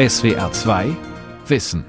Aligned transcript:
SWR 0.00 0.50
2 0.50 0.96
Wissen. 1.46 1.84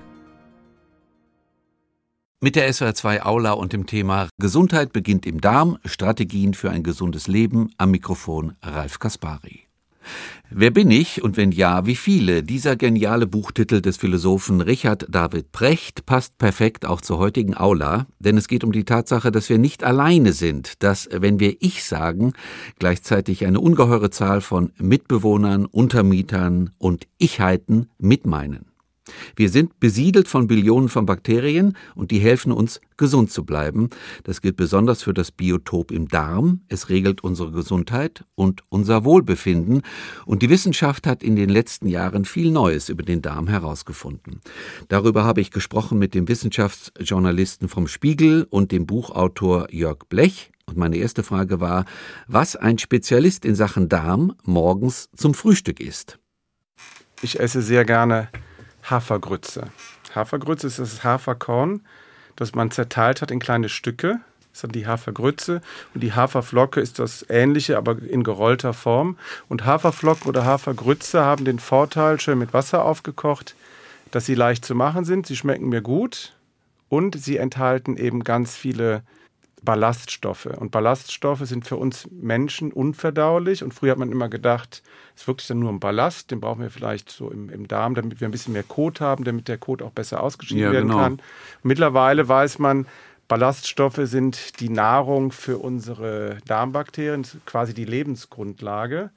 Mit 2.41 2.57
der 2.57 2.73
SWR 2.73 2.94
2 2.94 3.23
Aula 3.23 3.54
und 3.54 3.71
dem 3.71 3.86
Thema 3.86 4.28
Gesundheit 4.38 4.91
beginnt 4.91 5.26
im 5.26 5.39
Darm, 5.39 5.78
Strategien 5.86 6.54
für 6.54 6.71
ein 6.71 6.84
gesundes 6.84 7.28
Leben 7.28 7.70
am 7.78 7.92
Mikrofon 7.92 8.58
Ralf 8.62 9.00
Kaspari. 9.00 9.71
Wer 10.50 10.72
bin 10.72 10.92
ich 10.92 11.24
und 11.24 11.38
wenn 11.38 11.52
ja, 11.52 11.86
wie 11.86 11.96
viele? 11.96 12.44
Dieser 12.44 12.76
geniale 12.76 13.26
Buchtitel 13.26 13.81
des 13.81 13.97
Philosophen 13.97 14.60
Richard 14.60 15.06
David 15.10 15.52
Precht 15.52 16.05
passt 16.05 16.38
perfekt 16.38 16.85
auch 16.85 16.99
zur 16.99 17.20
heutigen 17.20 17.55
Aula, 17.55 18.08
denn 18.20 18.38
es 18.38 18.49
geht 18.49 18.63
um 18.63 18.72
die 18.72 18.84
Tatsache, 18.84 19.31
dass 19.31 19.48
wir 19.48 19.58
nicht 19.58 19.84
alleine 19.84 20.34
sind, 20.34 20.84
dass, 20.84 21.08
wenn 21.12 21.40
wir 21.40 21.55
Ich 21.62 21.85
sagen, 21.85 22.34
gleichzeitig 22.80 23.45
eine 23.45 23.62
ungeheure 23.62 24.09
Zahl 24.09 24.41
von 24.41 24.73
Mitbewohnern, 24.77 25.66
Untermietern 25.66 26.72
und 26.77 27.08
Ichheiten 27.18 27.88
mitmeinen. 27.98 28.70
Wir 29.35 29.49
sind 29.49 29.79
besiedelt 29.79 30.27
von 30.27 30.47
Billionen 30.47 30.89
von 30.89 31.05
Bakterien 31.05 31.77
und 31.95 32.11
die 32.11 32.19
helfen 32.19 32.52
uns, 32.52 32.79
gesund 32.97 33.31
zu 33.31 33.43
bleiben. 33.43 33.89
Das 34.23 34.41
gilt 34.41 34.57
besonders 34.57 35.02
für 35.02 35.13
das 35.13 35.31
Biotop 35.31 35.91
im 35.91 36.07
Darm. 36.07 36.61
Es 36.67 36.89
regelt 36.89 37.23
unsere 37.23 37.52
Gesundheit 37.52 38.23
und 38.35 38.61
unser 38.69 39.03
Wohlbefinden. 39.03 39.81
Und 40.25 40.43
die 40.43 40.52
Wissenschaft 40.52 41.07
hat 41.07 41.23
in 41.23 41.35
den 41.35 41.49
letzten 41.49 41.88
Jahren 41.88 42.25
viel 42.25 42.52
Neues 42.52 42.89
über 42.89 43.02
den 43.02 43.23
Darm 43.23 43.47
herausgefunden. 43.47 44.39
Darüber 44.88 45.23
habe 45.23 45.41
ich 45.41 45.49
gesprochen 45.49 45.97
mit 45.97 46.13
dem 46.13 46.27
Wissenschaftsjournalisten 46.27 47.69
vom 47.69 47.88
Spiegel 47.88 48.45
und 48.49 48.71
dem 48.71 48.85
Buchautor 48.85 49.71
Jörg 49.71 50.05
Blech. 50.07 50.52
Und 50.67 50.77
meine 50.77 50.97
erste 50.97 51.23
Frage 51.23 51.59
war, 51.59 51.85
was 52.27 52.55
ein 52.55 52.77
Spezialist 52.77 53.45
in 53.45 53.55
Sachen 53.55 53.89
Darm 53.89 54.35
morgens 54.43 55.09
zum 55.16 55.33
Frühstück 55.33 55.80
isst. 55.80 56.19
Ich 57.23 57.39
esse 57.39 57.61
sehr 57.61 57.83
gerne 57.83 58.30
Hafergrütze. 58.84 59.67
Hafergrütze 60.13 60.67
ist 60.67 60.80
das 60.80 61.03
Haferkorn, 61.03 61.81
das 62.36 62.55
man 62.55 62.72
zerteilt 62.72 63.22
hat 63.22 63.31
in 63.31 63.39
kleine 63.39 63.69
Stücke. 63.69 64.19
Das 64.39 64.58
ist 64.58 64.64
dann 64.64 64.72
die 64.72 64.88
Hafergrütze. 64.88 65.61
Und 65.94 66.02
die 66.02 66.14
Haferflocke 66.14 66.81
ist 66.81 67.00
das 67.00 67.25
ähnliche, 67.30 67.78
aber 67.78 67.97
in 68.02 68.23
gerollter 68.23 68.73
Form. 68.73 69.17
Und 69.47 69.66
Haferflocken 69.66 70.28
oder 70.28 70.45
Hafergrütze 70.45 71.22
haben 71.23 71.45
den 71.45 71.59
Vorteil, 71.59 72.20
schön 72.20 72.38
mit 72.38 72.53
Wasser 72.53 72.83
aufgekocht, 72.83 73.55
dass 74.11 74.25
sie 74.25 74.36
leicht 74.36 74.66
zu 74.66 74.75
machen 74.75 75.05
sind. 75.05 75.25
Sie 75.25 75.38
schmecken 75.38 75.70
mir 75.70 75.81
gut 75.81 76.33
und 76.89 77.22
sie 77.22 77.38
enthalten 77.38 77.95
eben 77.95 78.23
ganz 78.23 78.58
viele 78.58 79.03
Ballaststoffe. 79.64 80.48
Und 80.48 80.72
Ballaststoffe 80.72 81.42
sind 81.42 81.67
für 81.67 81.76
uns 81.76 82.08
Menschen 82.12 82.72
unverdaulich. 82.72 83.64
Und 83.64 83.73
früher 83.73 83.92
hat 83.92 84.00
man 84.00 84.12
immer 84.12 84.30
gedacht, 84.30 84.81
es 85.16 85.22
ist 85.22 85.28
wirklich 85.28 85.48
dann 85.48 85.59
nur 85.59 85.70
ein 85.70 85.80
Ballast, 85.80 86.31
den 86.31 86.42
brauchen 86.42 86.62
wir 86.62 86.72
vielleicht 86.72 87.12
so 87.12 87.30
im, 87.30 87.50
im 87.50 87.67
Darm, 87.67 87.94
damit 87.94 88.20
wir 88.22 88.28
ein 88.28 88.32
bisschen 88.32 88.54
mehr 88.54 88.64
Kot 88.64 89.02
haben, 89.02 89.23
damit 89.23 89.48
der 89.48 89.58
Kot 89.58 89.82
auch 89.82 89.92
besser 89.92 90.23
ausgeschieden 90.23 90.64
ja, 90.64 90.72
werden 90.72 90.89
genau. 90.89 91.00
kann. 91.00 91.22
Mittlerweile 91.62 92.28
weiß 92.28 92.59
man, 92.59 92.88
Ballaststoffe 93.28 94.02
sind 94.04 94.59
die 94.59 94.70
Nahrung 94.70 95.32
für 95.32 95.58
unsere 95.58 96.39
Darmbakterien, 96.48 97.26
quasi 97.45 97.73
die 97.73 97.86
Lebensgrundlage. 97.86 99.12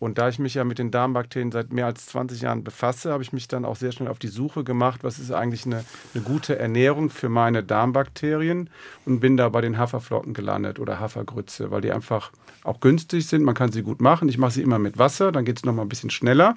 Und 0.00 0.16
da 0.16 0.30
ich 0.30 0.38
mich 0.38 0.54
ja 0.54 0.64
mit 0.64 0.78
den 0.78 0.90
Darmbakterien 0.90 1.52
seit 1.52 1.74
mehr 1.74 1.84
als 1.84 2.06
20 2.06 2.40
Jahren 2.40 2.64
befasse, 2.64 3.12
habe 3.12 3.22
ich 3.22 3.34
mich 3.34 3.48
dann 3.48 3.66
auch 3.66 3.76
sehr 3.76 3.92
schnell 3.92 4.08
auf 4.08 4.18
die 4.18 4.28
Suche 4.28 4.64
gemacht, 4.64 5.04
was 5.04 5.18
ist 5.18 5.30
eigentlich 5.30 5.66
eine, 5.66 5.84
eine 6.14 6.24
gute 6.24 6.58
Ernährung 6.58 7.10
für 7.10 7.28
meine 7.28 7.62
Darmbakterien 7.62 8.70
und 9.04 9.20
bin 9.20 9.36
da 9.36 9.50
bei 9.50 9.60
den 9.60 9.76
Haferflocken 9.76 10.32
gelandet 10.32 10.80
oder 10.80 11.00
Hafergrütze, 11.00 11.70
weil 11.70 11.82
die 11.82 11.92
einfach 11.92 12.32
auch 12.64 12.80
günstig 12.80 13.26
sind. 13.26 13.44
Man 13.44 13.54
kann 13.54 13.72
sie 13.72 13.82
gut 13.82 14.00
machen. 14.00 14.30
Ich 14.30 14.38
mache 14.38 14.52
sie 14.52 14.62
immer 14.62 14.78
mit 14.78 14.96
Wasser, 14.96 15.32
dann 15.32 15.44
geht 15.44 15.58
es 15.58 15.64
nochmal 15.66 15.84
ein 15.84 15.90
bisschen 15.90 16.10
schneller. 16.10 16.56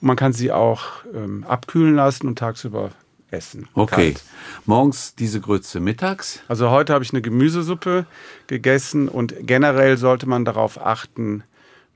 Und 0.00 0.08
man 0.08 0.16
kann 0.16 0.32
sie 0.32 0.50
auch 0.50 1.04
ähm, 1.14 1.44
abkühlen 1.46 1.94
lassen 1.94 2.26
und 2.28 2.38
tagsüber 2.38 2.92
essen. 3.30 3.68
Okay. 3.74 4.12
Kalt. 4.12 4.24
Morgens 4.64 5.14
diese 5.14 5.42
Grütze, 5.42 5.80
mittags? 5.80 6.40
Also 6.48 6.70
heute 6.70 6.94
habe 6.94 7.04
ich 7.04 7.12
eine 7.12 7.20
Gemüsesuppe 7.20 8.06
gegessen 8.46 9.08
und 9.08 9.34
generell 9.40 9.98
sollte 9.98 10.26
man 10.26 10.46
darauf 10.46 10.80
achten, 10.80 11.44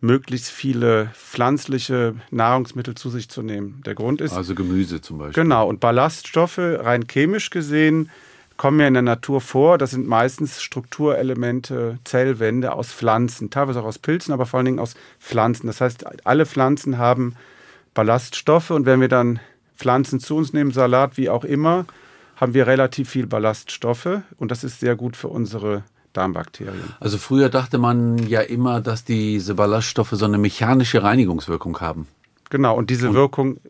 möglichst 0.00 0.50
viele 0.50 1.10
pflanzliche 1.14 2.14
Nahrungsmittel 2.30 2.94
zu 2.94 3.10
sich 3.10 3.28
zu 3.28 3.42
nehmen. 3.42 3.82
Der 3.84 3.94
Grund 3.94 4.20
ist. 4.20 4.32
Also 4.32 4.54
Gemüse 4.54 5.00
zum 5.00 5.18
Beispiel. 5.18 5.42
Genau. 5.42 5.68
Und 5.68 5.80
Ballaststoffe, 5.80 6.58
rein 6.58 7.06
chemisch 7.06 7.50
gesehen, 7.50 8.10
kommen 8.56 8.80
ja 8.80 8.88
in 8.88 8.94
der 8.94 9.02
Natur 9.02 9.40
vor. 9.40 9.78
Das 9.78 9.92
sind 9.92 10.06
meistens 10.06 10.62
Strukturelemente, 10.62 11.98
Zellwände 12.04 12.72
aus 12.72 12.92
Pflanzen, 12.92 13.50
teilweise 13.50 13.80
auch 13.80 13.86
aus 13.86 13.98
Pilzen, 13.98 14.32
aber 14.32 14.46
vor 14.46 14.58
allen 14.58 14.66
Dingen 14.66 14.78
aus 14.78 14.94
Pflanzen. 15.18 15.66
Das 15.66 15.80
heißt, 15.80 16.26
alle 16.26 16.46
Pflanzen 16.46 16.98
haben 16.98 17.34
Ballaststoffe 17.94 18.70
und 18.70 18.86
wenn 18.86 19.00
wir 19.00 19.08
dann 19.08 19.40
Pflanzen 19.76 20.20
zu 20.20 20.36
uns 20.36 20.52
nehmen, 20.52 20.72
Salat, 20.72 21.16
wie 21.16 21.30
auch 21.30 21.44
immer, 21.44 21.86
haben 22.36 22.54
wir 22.54 22.66
relativ 22.66 23.10
viel 23.10 23.26
Ballaststoffe 23.26 24.22
und 24.36 24.50
das 24.50 24.64
ist 24.64 24.80
sehr 24.80 24.96
gut 24.96 25.16
für 25.16 25.28
unsere 25.28 25.84
Darmbakterien. 26.18 26.94
Also 26.98 27.16
früher 27.16 27.48
dachte 27.48 27.78
man 27.78 28.18
ja 28.26 28.40
immer, 28.40 28.80
dass 28.80 29.04
diese 29.04 29.54
Ballaststoffe 29.54 30.10
so 30.10 30.24
eine 30.24 30.38
mechanische 30.38 31.02
Reinigungswirkung 31.02 31.80
haben. 31.80 32.08
Genau, 32.50 32.76
und 32.76 32.90
diese 32.90 33.10
und 33.10 33.14
Wirkung, 33.14 33.60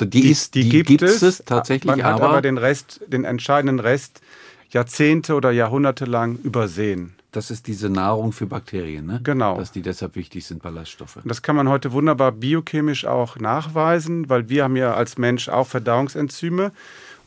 die, 0.00 0.08
die, 0.08 0.30
ist, 0.30 0.54
die, 0.54 0.62
die 0.62 0.68
gibt, 0.70 0.88
gibt, 0.88 1.02
es, 1.02 1.22
es 1.22 1.44
tatsächlich. 1.44 1.94
Man 1.94 2.02
hat 2.02 2.14
aber, 2.14 2.30
aber 2.30 2.42
den 2.42 2.56
Rest, 2.56 3.00
den 3.06 3.24
entscheidenden 3.24 3.80
Rest 3.80 4.22
Jahrzehnte 4.70 5.34
oder 5.34 5.50
Jahrhunderte 5.50 6.04
lang 6.04 6.38
übersehen. 6.42 7.14
Das 7.32 7.50
ist 7.50 7.66
diese 7.66 7.90
Nahrung 7.90 8.32
für 8.32 8.46
Bakterien, 8.46 9.06
ne? 9.06 9.20
Genau. 9.22 9.58
Dass 9.58 9.72
die 9.72 9.82
deshalb 9.82 10.16
wichtig 10.16 10.46
sind, 10.46 10.62
Ballaststoffe. 10.62 11.16
Und 11.16 11.28
das 11.28 11.42
kann 11.42 11.54
man 11.54 11.68
heute 11.68 11.92
wunderbar 11.92 12.32
biochemisch 12.32 13.04
auch 13.04 13.36
nachweisen, 13.36 14.28
weil 14.28 14.48
wir 14.48 14.64
haben 14.64 14.76
ja 14.76 14.94
als 14.94 15.18
Mensch 15.18 15.48
auch 15.48 15.66
Verdauungsenzyme 15.66 16.72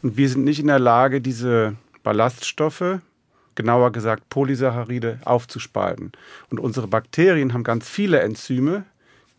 und 0.01 0.17
wir 0.17 0.29
sind 0.29 0.44
nicht 0.44 0.59
in 0.59 0.67
der 0.67 0.79
Lage, 0.79 1.22
diese 1.22 1.75
Ballaststoffe 2.01 3.00
genauer 3.56 3.91
gesagt 3.91 4.30
Polysaccharide, 4.30 5.19
aufzuspalten. 5.25 6.12
Und 6.50 6.59
unsere 6.59 6.88
Bakterien 6.88 7.53
haben 7.53 7.64
ganz 7.64 7.90
viele 7.90 8.19
Enzyme, 8.19 8.84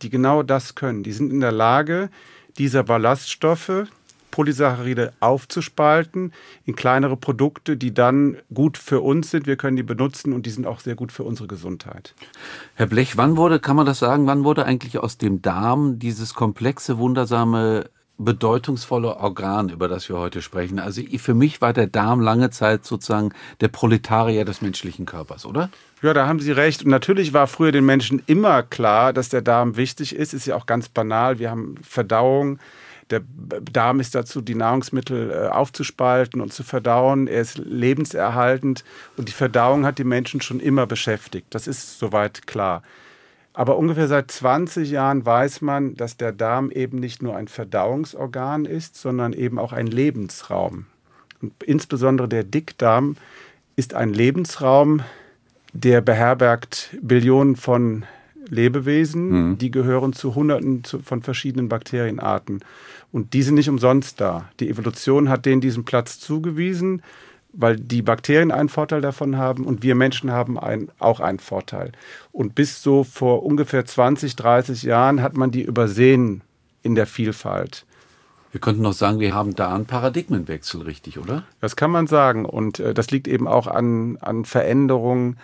die 0.01 0.09
genau 0.09 0.43
das 0.43 0.75
können. 0.75 1.03
Die 1.03 1.13
sind 1.13 1.31
in 1.31 1.41
der 1.41 1.51
Lage, 1.51 2.09
diese 2.57 2.83
Ballaststoffe, 2.83 3.87
Polysaccharide 4.35 5.13
aufzuspalten 5.21 6.33
in 6.65 6.75
kleinere 6.75 7.15
Produkte, 7.15 7.77
die 7.77 7.93
dann 7.93 8.35
gut 8.53 8.77
für 8.77 8.99
uns 8.99 9.31
sind. 9.31 9.47
Wir 9.47 9.55
können 9.55 9.77
die 9.77 9.83
benutzen 9.83 10.33
und 10.33 10.45
die 10.45 10.49
sind 10.49 10.67
auch 10.67 10.81
sehr 10.81 10.95
gut 10.95 11.13
für 11.13 11.23
unsere 11.23 11.47
Gesundheit. 11.47 12.13
Herr 12.75 12.87
Blech, 12.87 13.15
wann 13.15 13.37
wurde, 13.37 13.61
kann 13.61 13.77
man 13.77 13.85
das 13.85 13.99
sagen, 13.99 14.27
wann 14.27 14.43
wurde 14.43 14.65
eigentlich 14.65 14.97
aus 14.97 15.17
dem 15.17 15.41
Darm 15.41 15.99
dieses 15.99 16.33
komplexe, 16.33 16.97
wundersame 16.97 17.85
bedeutungsvolle 18.17 19.17
Organ, 19.17 19.69
über 19.69 19.87
das 19.87 20.07
wir 20.07 20.17
heute 20.17 20.41
sprechen. 20.41 20.79
Also 20.79 21.01
für 21.17 21.33
mich 21.33 21.61
war 21.61 21.73
der 21.73 21.87
Darm 21.87 22.21
lange 22.21 22.49
Zeit 22.49 22.85
sozusagen 22.85 23.33
der 23.59 23.67
Proletarier 23.67 24.45
des 24.45 24.61
menschlichen 24.61 25.05
Körpers, 25.05 25.45
oder? 25.45 25.69
Ja, 26.01 26.13
da 26.13 26.27
haben 26.27 26.39
Sie 26.39 26.51
recht. 26.51 26.83
Und 26.83 26.91
natürlich 26.91 27.33
war 27.33 27.47
früher 27.47 27.71
den 27.71 27.85
Menschen 27.85 28.21
immer 28.25 28.63
klar, 28.63 29.11
dass 29.11 29.29
der 29.29 29.41
Darm 29.41 29.75
wichtig 29.75 30.15
ist. 30.15 30.33
Ist 30.33 30.45
ja 30.45 30.55
auch 30.55 30.65
ganz 30.65 30.87
banal. 30.87 31.39
Wir 31.39 31.51
haben 31.51 31.75
Verdauung. 31.81 32.59
Der 33.09 33.21
Darm 33.71 33.99
ist 33.99 34.15
dazu, 34.15 34.41
die 34.41 34.55
Nahrungsmittel 34.55 35.31
äh, 35.31 35.47
aufzuspalten 35.49 36.41
und 36.41 36.53
zu 36.53 36.63
verdauen. 36.63 37.27
Er 37.27 37.41
ist 37.41 37.57
lebenserhaltend 37.57 38.83
und 39.17 39.27
die 39.27 39.33
Verdauung 39.33 39.85
hat 39.85 39.99
die 39.99 40.03
Menschen 40.03 40.41
schon 40.41 40.59
immer 40.59 40.87
beschäftigt. 40.87 41.47
Das 41.51 41.67
ist 41.67 41.99
soweit 41.99 42.47
klar. 42.47 42.81
Aber 43.55 43.77
ungefähr 43.77 44.09
seit 44.09 44.31
20 44.31 44.91
Jahren 44.91 45.25
weiß 45.25 45.61
man, 45.61 45.95
dass 45.95 46.17
der 46.17 46.33
Darm 46.33 46.71
eben 46.71 46.99
nicht 46.99 47.23
nur 47.23 47.37
ein 47.37 47.47
Verdauungsorgan 47.47 48.65
ist, 48.65 48.97
sondern 48.97 49.31
eben 49.31 49.57
auch 49.57 49.71
ein 49.71 49.87
Lebensraum. 49.87 50.87
Und 51.41 51.63
insbesondere 51.63 52.27
der 52.27 52.43
Dickdarm 52.43 53.15
ist 53.77 53.93
ein 53.93 54.13
Lebensraum, 54.13 55.03
der 55.71 56.01
beherbergt 56.01 56.97
Billionen 57.01 57.55
von 57.55 58.03
Lebewesen, 58.49 59.29
mhm. 59.51 59.57
die 59.57 59.71
gehören 59.71 60.11
zu 60.11 60.35
Hunderten 60.35 60.83
von 60.83 61.21
verschiedenen 61.21 61.69
Bakterienarten. 61.69 62.59
Und 63.13 63.33
die 63.33 63.41
sind 63.41 63.55
nicht 63.55 63.69
umsonst 63.69 64.19
da. 64.19 64.49
Die 64.59 64.69
Evolution 64.69 65.29
hat 65.29 65.45
denen 65.45 65.61
diesen 65.61 65.85
Platz 65.85 66.19
zugewiesen 66.19 67.01
weil 67.57 67.77
die 67.77 68.01
Bakterien 68.01 68.51
einen 68.51 68.69
Vorteil 68.69 69.01
davon 69.01 69.37
haben 69.37 69.65
und 69.65 69.81
wir 69.81 69.95
Menschen 69.95 70.31
haben 70.31 70.59
ein, 70.59 70.89
auch 70.99 71.19
einen 71.19 71.39
Vorteil. 71.39 71.91
Und 72.31 72.55
bis 72.55 72.81
so 72.81 73.03
vor 73.03 73.43
ungefähr 73.43 73.85
20, 73.85 74.35
30 74.35 74.83
Jahren 74.83 75.21
hat 75.21 75.37
man 75.37 75.51
die 75.51 75.63
übersehen 75.63 76.41
in 76.83 76.95
der 76.95 77.07
Vielfalt. 77.07 77.85
Wir 78.51 78.61
könnten 78.61 78.83
noch 78.83 78.93
sagen, 78.93 79.19
wir 79.19 79.33
haben 79.33 79.55
da 79.55 79.73
einen 79.73 79.85
Paradigmenwechsel, 79.85 80.81
richtig, 80.83 81.19
oder? 81.19 81.43
Das 81.59 81.75
kann 81.75 81.91
man 81.91 82.07
sagen. 82.07 82.45
Und 82.45 82.79
äh, 82.79 82.93
das 82.93 83.11
liegt 83.11 83.27
eben 83.27 83.47
auch 83.47 83.67
an, 83.67 84.17
an 84.21 84.45
Veränderungen 84.45 85.37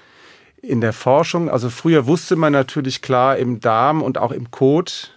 in 0.62 0.80
der 0.80 0.94
Forschung. 0.94 1.50
Also 1.50 1.70
früher 1.70 2.08
wusste 2.08 2.36
man 2.36 2.54
natürlich 2.54 3.02
klar, 3.02 3.38
im 3.38 3.60
Darm 3.60 4.02
und 4.02 4.18
auch 4.18 4.32
im 4.32 4.52
Kot 4.52 5.12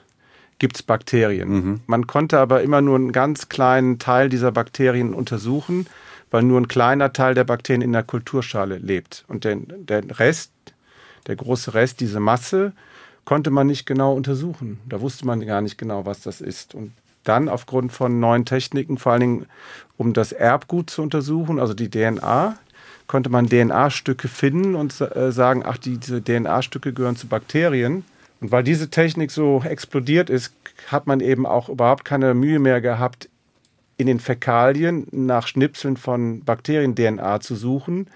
gibt 0.58 0.76
es 0.76 0.82
Bakterien. 0.82 1.48
Mhm. 1.48 1.80
Man 1.86 2.06
konnte 2.06 2.38
aber 2.38 2.62
immer 2.62 2.80
nur 2.80 2.96
einen 2.96 3.12
ganz 3.12 3.48
kleinen 3.48 3.98
Teil 3.98 4.28
dieser 4.28 4.50
Bakterien 4.52 5.14
untersuchen 5.14 5.86
weil 6.34 6.42
nur 6.42 6.60
ein 6.60 6.66
kleiner 6.66 7.12
Teil 7.12 7.36
der 7.36 7.44
Bakterien 7.44 7.80
in 7.80 7.92
der 7.92 8.02
Kulturschale 8.02 8.78
lebt. 8.78 9.24
Und 9.28 9.44
den, 9.44 9.68
den 9.86 10.10
Rest, 10.10 10.50
der 11.28 11.36
große 11.36 11.74
Rest, 11.74 12.00
diese 12.00 12.18
Masse, 12.18 12.72
konnte 13.24 13.52
man 13.52 13.68
nicht 13.68 13.86
genau 13.86 14.14
untersuchen. 14.14 14.80
Da 14.88 15.00
wusste 15.00 15.28
man 15.28 15.46
gar 15.46 15.60
nicht 15.60 15.78
genau, 15.78 16.06
was 16.06 16.22
das 16.22 16.40
ist. 16.40 16.74
Und 16.74 16.92
dann 17.22 17.48
aufgrund 17.48 17.92
von 17.92 18.18
neuen 18.18 18.46
Techniken, 18.46 18.98
vor 18.98 19.12
allen 19.12 19.20
Dingen 19.20 19.46
um 19.96 20.12
das 20.12 20.32
Erbgut 20.32 20.90
zu 20.90 21.02
untersuchen, 21.02 21.60
also 21.60 21.72
die 21.72 21.88
DNA, 21.88 22.58
konnte 23.06 23.30
man 23.30 23.48
DNA-Stücke 23.48 24.26
finden 24.26 24.74
und 24.74 25.00
äh, 25.00 25.30
sagen, 25.30 25.62
ach, 25.64 25.78
diese 25.78 26.20
DNA-Stücke 26.20 26.92
gehören 26.92 27.14
zu 27.14 27.28
Bakterien. 27.28 28.04
Und 28.40 28.50
weil 28.50 28.64
diese 28.64 28.90
Technik 28.90 29.30
so 29.30 29.62
explodiert 29.64 30.30
ist, 30.30 30.52
hat 30.88 31.06
man 31.06 31.20
eben 31.20 31.46
auch 31.46 31.68
überhaupt 31.68 32.04
keine 32.04 32.34
Mühe 32.34 32.58
mehr 32.58 32.80
gehabt, 32.80 33.28
in 33.96 34.06
den 34.06 34.20
Fäkalien 34.20 35.06
nach 35.10 35.46
Schnipseln 35.46 35.96
von 35.96 36.44
Bakterien-DNA 36.44 37.40
zu 37.40 37.54
suchen, 37.54 38.08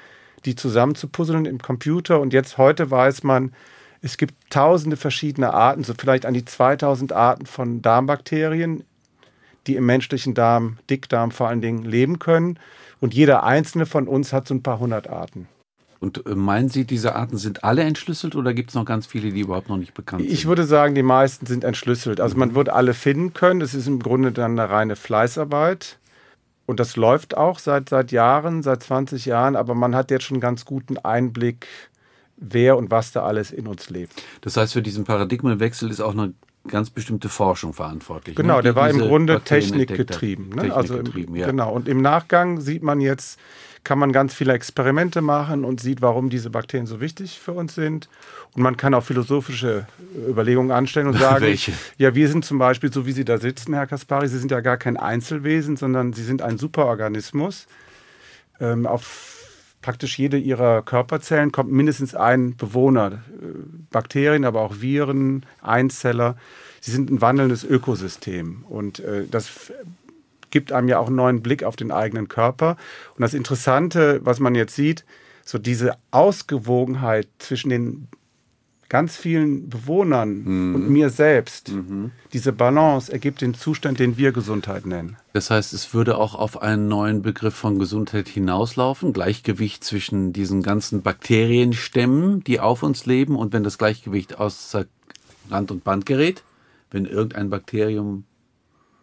die 0.44 0.54
zusammenzupuzzeln 0.54 1.46
im 1.46 1.58
Computer. 1.58 2.20
Und 2.20 2.32
jetzt 2.32 2.58
heute 2.58 2.90
weiß 2.90 3.22
man, 3.22 3.52
es 4.00 4.16
gibt 4.16 4.34
tausende 4.50 4.96
verschiedene 4.96 5.52
Arten, 5.54 5.84
so 5.84 5.94
vielleicht 5.98 6.26
an 6.26 6.34
die 6.34 6.44
2000 6.44 7.12
Arten 7.12 7.46
von 7.46 7.82
Darmbakterien, 7.82 8.84
die 9.66 9.76
im 9.76 9.86
menschlichen 9.86 10.34
Darm, 10.34 10.78
Dickdarm 10.88 11.30
vor 11.30 11.48
allen 11.48 11.60
Dingen 11.60 11.84
leben 11.84 12.18
können. 12.18 12.58
Und 13.00 13.14
jeder 13.14 13.44
einzelne 13.44 13.86
von 13.86 14.08
uns 14.08 14.32
hat 14.32 14.48
so 14.48 14.54
ein 14.54 14.62
paar 14.62 14.78
hundert 14.78 15.08
Arten. 15.08 15.48
Und 16.00 16.26
äh, 16.26 16.34
meinen 16.34 16.68
Sie, 16.68 16.84
diese 16.84 17.16
Arten 17.16 17.38
sind 17.38 17.64
alle 17.64 17.82
entschlüsselt 17.82 18.36
oder 18.36 18.54
gibt 18.54 18.70
es 18.70 18.74
noch 18.74 18.84
ganz 18.84 19.06
viele, 19.06 19.32
die 19.32 19.40
überhaupt 19.40 19.68
noch 19.68 19.76
nicht 19.76 19.94
bekannt 19.94 20.22
sind? 20.22 20.32
Ich 20.32 20.46
würde 20.46 20.64
sagen, 20.64 20.94
die 20.94 21.02
meisten 21.02 21.46
sind 21.46 21.64
entschlüsselt. 21.64 22.20
Also 22.20 22.36
man 22.36 22.54
wird 22.54 22.68
alle 22.68 22.94
finden 22.94 23.34
können. 23.34 23.60
Das 23.60 23.74
ist 23.74 23.88
im 23.88 23.98
Grunde 23.98 24.32
dann 24.32 24.58
eine 24.58 24.70
reine 24.70 24.96
Fleißarbeit. 24.96 25.98
Und 26.66 26.78
das 26.80 26.96
läuft 26.96 27.36
auch 27.36 27.58
seit, 27.58 27.88
seit 27.88 28.12
Jahren, 28.12 28.62
seit 28.62 28.82
20 28.82 29.24
Jahren. 29.24 29.56
Aber 29.56 29.74
man 29.74 29.96
hat 29.96 30.10
jetzt 30.10 30.24
schon 30.24 30.36
einen 30.36 30.42
ganz 30.42 30.64
guten 30.64 30.98
Einblick, 30.98 31.66
wer 32.36 32.76
und 32.76 32.90
was 32.90 33.10
da 33.10 33.24
alles 33.24 33.50
in 33.50 33.66
uns 33.66 33.90
lebt. 33.90 34.22
Das 34.42 34.56
heißt, 34.56 34.74
für 34.74 34.82
diesen 34.82 35.04
Paradigmenwechsel 35.04 35.90
ist 35.90 36.00
auch 36.00 36.12
eine 36.12 36.34
ganz 36.68 36.90
bestimmte 36.90 37.28
Forschung 37.28 37.72
verantwortlich. 37.72 38.36
Genau, 38.36 38.56
ne? 38.56 38.62
der 38.62 38.76
war 38.76 38.88
im 38.90 38.98
Grunde 38.98 39.40
technikgetrieben. 39.40 40.50
Ne? 40.50 40.74
also 40.74 41.00
ja. 41.34 41.46
Genau. 41.46 41.72
Und 41.72 41.88
im 41.88 42.02
Nachgang 42.02 42.60
sieht 42.60 42.82
man 42.82 43.00
jetzt, 43.00 43.40
kann 43.88 43.98
man 43.98 44.12
ganz 44.12 44.34
viele 44.34 44.52
Experimente 44.52 45.22
machen 45.22 45.64
und 45.64 45.80
sieht, 45.80 46.02
warum 46.02 46.28
diese 46.28 46.50
Bakterien 46.50 46.86
so 46.86 47.00
wichtig 47.00 47.40
für 47.40 47.52
uns 47.52 47.74
sind. 47.74 48.10
Und 48.52 48.62
man 48.62 48.76
kann 48.76 48.92
auch 48.92 49.02
philosophische 49.02 49.86
Überlegungen 50.28 50.72
anstellen 50.72 51.06
und 51.06 51.18
sagen, 51.18 51.40
Welche? 51.46 51.72
ja, 51.96 52.14
wir 52.14 52.28
sind 52.28 52.44
zum 52.44 52.58
Beispiel, 52.58 52.92
so 52.92 53.06
wie 53.06 53.12
Sie 53.12 53.24
da 53.24 53.38
sitzen, 53.38 53.72
Herr 53.72 53.86
Kaspari, 53.86 54.28
Sie 54.28 54.38
sind 54.38 54.50
ja 54.50 54.60
gar 54.60 54.76
kein 54.76 54.98
Einzelwesen, 54.98 55.78
sondern 55.78 56.12
Sie 56.12 56.22
sind 56.22 56.42
ein 56.42 56.58
Superorganismus. 56.58 57.66
Ähm, 58.60 58.86
auf 58.86 59.54
praktisch 59.80 60.18
jede 60.18 60.36
Ihrer 60.36 60.82
Körperzellen 60.82 61.50
kommt 61.50 61.72
mindestens 61.72 62.14
ein 62.14 62.58
Bewohner, 62.58 63.22
äh, 63.40 63.46
Bakterien, 63.90 64.44
aber 64.44 64.60
auch 64.60 64.82
Viren, 64.82 65.46
Einzeller. 65.62 66.36
Sie 66.82 66.90
sind 66.90 67.08
ein 67.10 67.22
wandelndes 67.22 67.64
Ökosystem. 67.64 68.66
Und 68.68 69.00
äh, 69.00 69.24
das 69.30 69.72
gibt 70.50 70.72
einem 70.72 70.88
ja 70.88 70.98
auch 70.98 71.08
einen 71.08 71.16
neuen 71.16 71.42
Blick 71.42 71.64
auf 71.64 71.76
den 71.76 71.90
eigenen 71.90 72.28
Körper. 72.28 72.76
Und 73.14 73.22
das 73.22 73.34
Interessante, 73.34 74.20
was 74.24 74.40
man 74.40 74.54
jetzt 74.54 74.74
sieht, 74.74 75.04
so 75.44 75.58
diese 75.58 75.96
Ausgewogenheit 76.10 77.28
zwischen 77.38 77.70
den 77.70 78.08
ganz 78.88 79.16
vielen 79.16 79.68
Bewohnern 79.68 80.44
mhm. 80.44 80.74
und 80.74 80.90
mir 80.90 81.10
selbst, 81.10 81.70
mhm. 81.72 82.10
diese 82.32 82.52
Balance 82.52 83.12
ergibt 83.12 83.42
den 83.42 83.54
Zustand, 83.54 83.98
den 83.98 84.16
wir 84.16 84.32
Gesundheit 84.32 84.86
nennen. 84.86 85.16
Das 85.34 85.50
heißt, 85.50 85.72
es 85.74 85.92
würde 85.92 86.16
auch 86.16 86.34
auf 86.34 86.62
einen 86.62 86.88
neuen 86.88 87.22
Begriff 87.22 87.54
von 87.54 87.78
Gesundheit 87.78 88.28
hinauslaufen, 88.28 89.12
Gleichgewicht 89.12 89.84
zwischen 89.84 90.32
diesen 90.32 90.62
ganzen 90.62 91.02
Bakterienstämmen, 91.02 92.42
die 92.44 92.60
auf 92.60 92.82
uns 92.82 93.04
leben 93.04 93.36
und 93.36 93.52
wenn 93.52 93.62
das 93.62 93.78
Gleichgewicht 93.78 94.38
außer 94.38 94.86
Rand 95.50 95.70
und 95.70 95.84
Band 95.84 96.06
gerät, 96.06 96.42
wenn 96.90 97.04
irgendein 97.04 97.50
Bakterium 97.50 98.24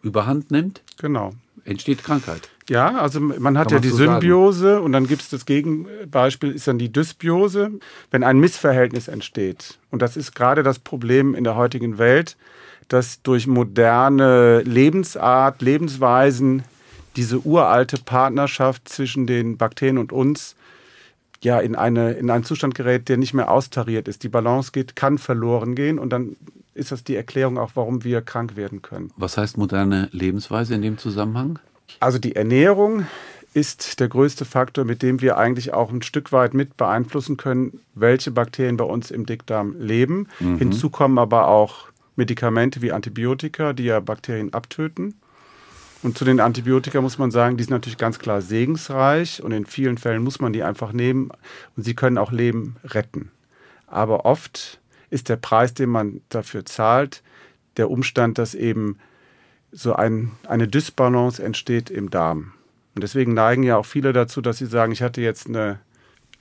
überhand 0.06 0.50
nimmt, 0.50 0.82
genau. 0.98 1.32
entsteht 1.64 2.02
Krankheit. 2.04 2.48
Ja, 2.68 2.96
also 2.96 3.20
man 3.20 3.58
hat 3.58 3.68
Kann 3.68 3.76
ja 3.76 3.80
die 3.80 3.90
so 3.90 3.98
Symbiose 3.98 4.74
sagen. 4.74 4.84
und 4.84 4.92
dann 4.92 5.06
gibt 5.06 5.22
es 5.22 5.28
das 5.28 5.46
Gegenbeispiel, 5.46 6.50
ist 6.50 6.66
dann 6.66 6.78
die 6.78 6.92
Dysbiose, 6.92 7.70
wenn 8.10 8.24
ein 8.24 8.40
Missverhältnis 8.40 9.06
entsteht. 9.06 9.78
Und 9.90 10.02
das 10.02 10.16
ist 10.16 10.34
gerade 10.34 10.62
das 10.62 10.78
Problem 10.78 11.34
in 11.34 11.44
der 11.44 11.54
heutigen 11.54 11.98
Welt, 11.98 12.36
dass 12.88 13.22
durch 13.22 13.46
moderne 13.46 14.62
Lebensart, 14.62 15.62
Lebensweisen 15.62 16.64
diese 17.14 17.38
uralte 17.46 17.98
Partnerschaft 17.98 18.88
zwischen 18.88 19.26
den 19.26 19.56
Bakterien 19.56 19.98
und 19.98 20.12
uns 20.12 20.56
ja 21.42 21.58
in, 21.60 21.76
eine, 21.76 22.12
in 22.12 22.30
einen 22.30 22.44
Zustand 22.44 22.74
gerät, 22.74 23.08
der 23.08 23.16
nicht 23.16 23.34
mehr 23.34 23.50
austariert 23.50 24.08
ist. 24.08 24.22
Die 24.22 24.28
Balance 24.28 24.72
geht, 24.72 24.96
kann 24.96 25.18
verloren 25.18 25.74
gehen 25.74 25.98
und 25.98 26.10
dann 26.10 26.36
ist 26.76 26.92
das 26.92 27.04
die 27.04 27.16
Erklärung 27.16 27.58
auch, 27.58 27.72
warum 27.74 28.04
wir 28.04 28.22
krank 28.22 28.56
werden 28.56 28.82
können. 28.82 29.10
Was 29.16 29.36
heißt 29.36 29.56
moderne 29.56 30.08
Lebensweise 30.12 30.74
in 30.74 30.82
dem 30.82 30.98
Zusammenhang? 30.98 31.58
Also 32.00 32.18
die 32.18 32.36
Ernährung 32.36 33.06
ist 33.54 34.00
der 34.00 34.08
größte 34.08 34.44
Faktor, 34.44 34.84
mit 34.84 35.02
dem 35.02 35.22
wir 35.22 35.38
eigentlich 35.38 35.72
auch 35.72 35.90
ein 35.90 36.02
Stück 36.02 36.30
weit 36.30 36.52
mit 36.52 36.76
beeinflussen 36.76 37.38
können, 37.38 37.80
welche 37.94 38.30
Bakterien 38.30 38.76
bei 38.76 38.84
uns 38.84 39.10
im 39.10 39.24
Dickdarm 39.24 39.74
leben. 39.80 40.28
Mhm. 40.40 40.58
Hinzu 40.58 40.90
kommen 40.90 41.18
aber 41.18 41.48
auch 41.48 41.86
Medikamente 42.16 42.82
wie 42.82 42.92
Antibiotika, 42.92 43.72
die 43.72 43.84
ja 43.84 44.00
Bakterien 44.00 44.52
abtöten. 44.52 45.14
Und 46.02 46.18
zu 46.18 46.24
den 46.24 46.40
Antibiotika 46.40 47.00
muss 47.00 47.18
man 47.18 47.30
sagen, 47.30 47.56
die 47.56 47.64
sind 47.64 47.72
natürlich 47.72 47.98
ganz 47.98 48.18
klar 48.18 48.42
segensreich 48.42 49.42
und 49.42 49.52
in 49.52 49.64
vielen 49.64 49.96
Fällen 49.96 50.22
muss 50.22 50.40
man 50.40 50.52
die 50.52 50.62
einfach 50.62 50.92
nehmen 50.92 51.30
und 51.76 51.82
sie 51.82 51.94
können 51.94 52.18
auch 52.18 52.32
Leben 52.32 52.76
retten. 52.84 53.30
Aber 53.86 54.26
oft 54.26 54.78
ist 55.10 55.28
der 55.28 55.36
Preis, 55.36 55.74
den 55.74 55.90
man 55.90 56.20
dafür 56.28 56.64
zahlt, 56.64 57.22
der 57.76 57.90
Umstand, 57.90 58.38
dass 58.38 58.54
eben 58.54 58.98
so 59.72 59.94
ein, 59.94 60.32
eine 60.46 60.68
Dysbalance 60.68 61.42
entsteht 61.42 61.90
im 61.90 62.10
Darm. 62.10 62.52
Und 62.94 63.02
deswegen 63.02 63.34
neigen 63.34 63.62
ja 63.62 63.76
auch 63.76 63.86
viele 63.86 64.12
dazu, 64.12 64.40
dass 64.40 64.58
sie 64.58 64.66
sagen, 64.66 64.92
ich 64.92 65.02
hatte 65.02 65.20
jetzt 65.20 65.48
eine 65.48 65.78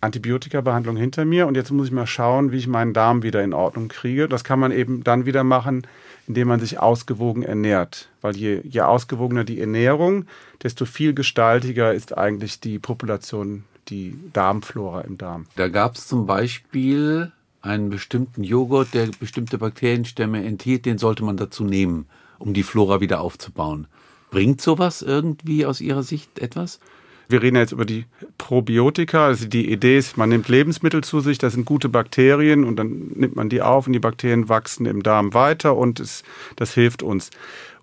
Antibiotika-Behandlung 0.02 0.96
hinter 0.96 1.26
mir 1.26 1.48
und 1.48 1.56
jetzt 1.56 1.72
muss 1.72 1.88
ich 1.88 1.94
mal 1.94 2.08
schauen, 2.08 2.52
wie 2.52 2.58
ich 2.58 2.68
meinen 2.68 2.94
Darm 2.94 3.24
wieder 3.24 3.44
in 3.44 3.54
Ordnung 3.54 3.88
kriege. 3.88 4.30
Das 4.30 4.44
kann 4.44 4.60
man 4.60 4.72
eben 4.72 5.04
dann 5.04 5.26
wieder 5.26 5.44
machen, 5.44 5.86
indem 6.28 6.48
man 6.48 6.60
sich 6.60 6.80
ausgewogen 6.80 7.44
ernährt. 7.44 8.10
Weil 8.22 8.36
je, 8.36 8.62
je 8.64 8.82
ausgewogener 8.82 9.44
die 9.44 9.60
Ernährung, 9.60 10.26
desto 10.64 10.86
viel 10.86 11.14
gestaltiger 11.14 11.94
ist 11.94 12.18
eigentlich 12.18 12.60
die 12.60 12.80
Population, 12.80 13.64
die 13.90 14.18
Darmflora 14.34 15.02
im 15.02 15.18
Darm. 15.18 15.48
Da 15.56 15.68
gab 15.68 15.96
es 15.96 16.08
zum 16.08 16.26
Beispiel 16.26 17.32
einen 17.66 17.90
bestimmten 17.90 18.44
Joghurt, 18.44 18.94
der 18.94 19.10
bestimmte 19.20 19.58
Bakterienstämme 19.58 20.44
enthielt, 20.46 20.86
den 20.86 20.98
sollte 20.98 21.24
man 21.24 21.38
dazu 21.38 21.64
nehmen, 21.64 22.06
um 22.40 22.54
die 22.54 22.64
Flora 22.64 23.02
wieder 23.02 23.22
aufzubauen. 23.22 23.88
Bringt 24.32 24.62
sowas 24.62 25.02
irgendwie 25.02 25.66
aus 25.66 25.82
Ihrer 25.82 26.04
Sicht 26.04 26.40
etwas? 26.40 26.80
Wir 27.28 27.42
reden 27.42 27.56
jetzt 27.56 27.72
über 27.72 27.86
die 27.86 28.06
Probiotika. 28.38 29.26
Also 29.26 29.48
die 29.48 29.72
Idee 29.72 29.98
ist, 29.98 30.16
man 30.18 30.30
nimmt 30.30 30.48
Lebensmittel 30.48 31.04
zu 31.04 31.22
sich, 31.22 31.38
das 31.38 31.54
sind 31.54 31.66
gute 31.66 31.90
Bakterien 31.90 32.64
und 32.64 32.76
dann 32.76 33.12
nimmt 33.16 33.36
man 33.36 33.50
die 33.50 33.62
auf 33.62 33.88
und 33.88 33.94
die 33.94 34.00
Bakterien 34.00 34.48
wachsen 34.48 34.86
im 34.86 35.02
Darm 35.02 35.34
weiter 35.34 35.76
und 35.76 36.00
es, 36.00 36.24
das 36.56 36.74
hilft 36.74 37.02
uns. 37.02 37.32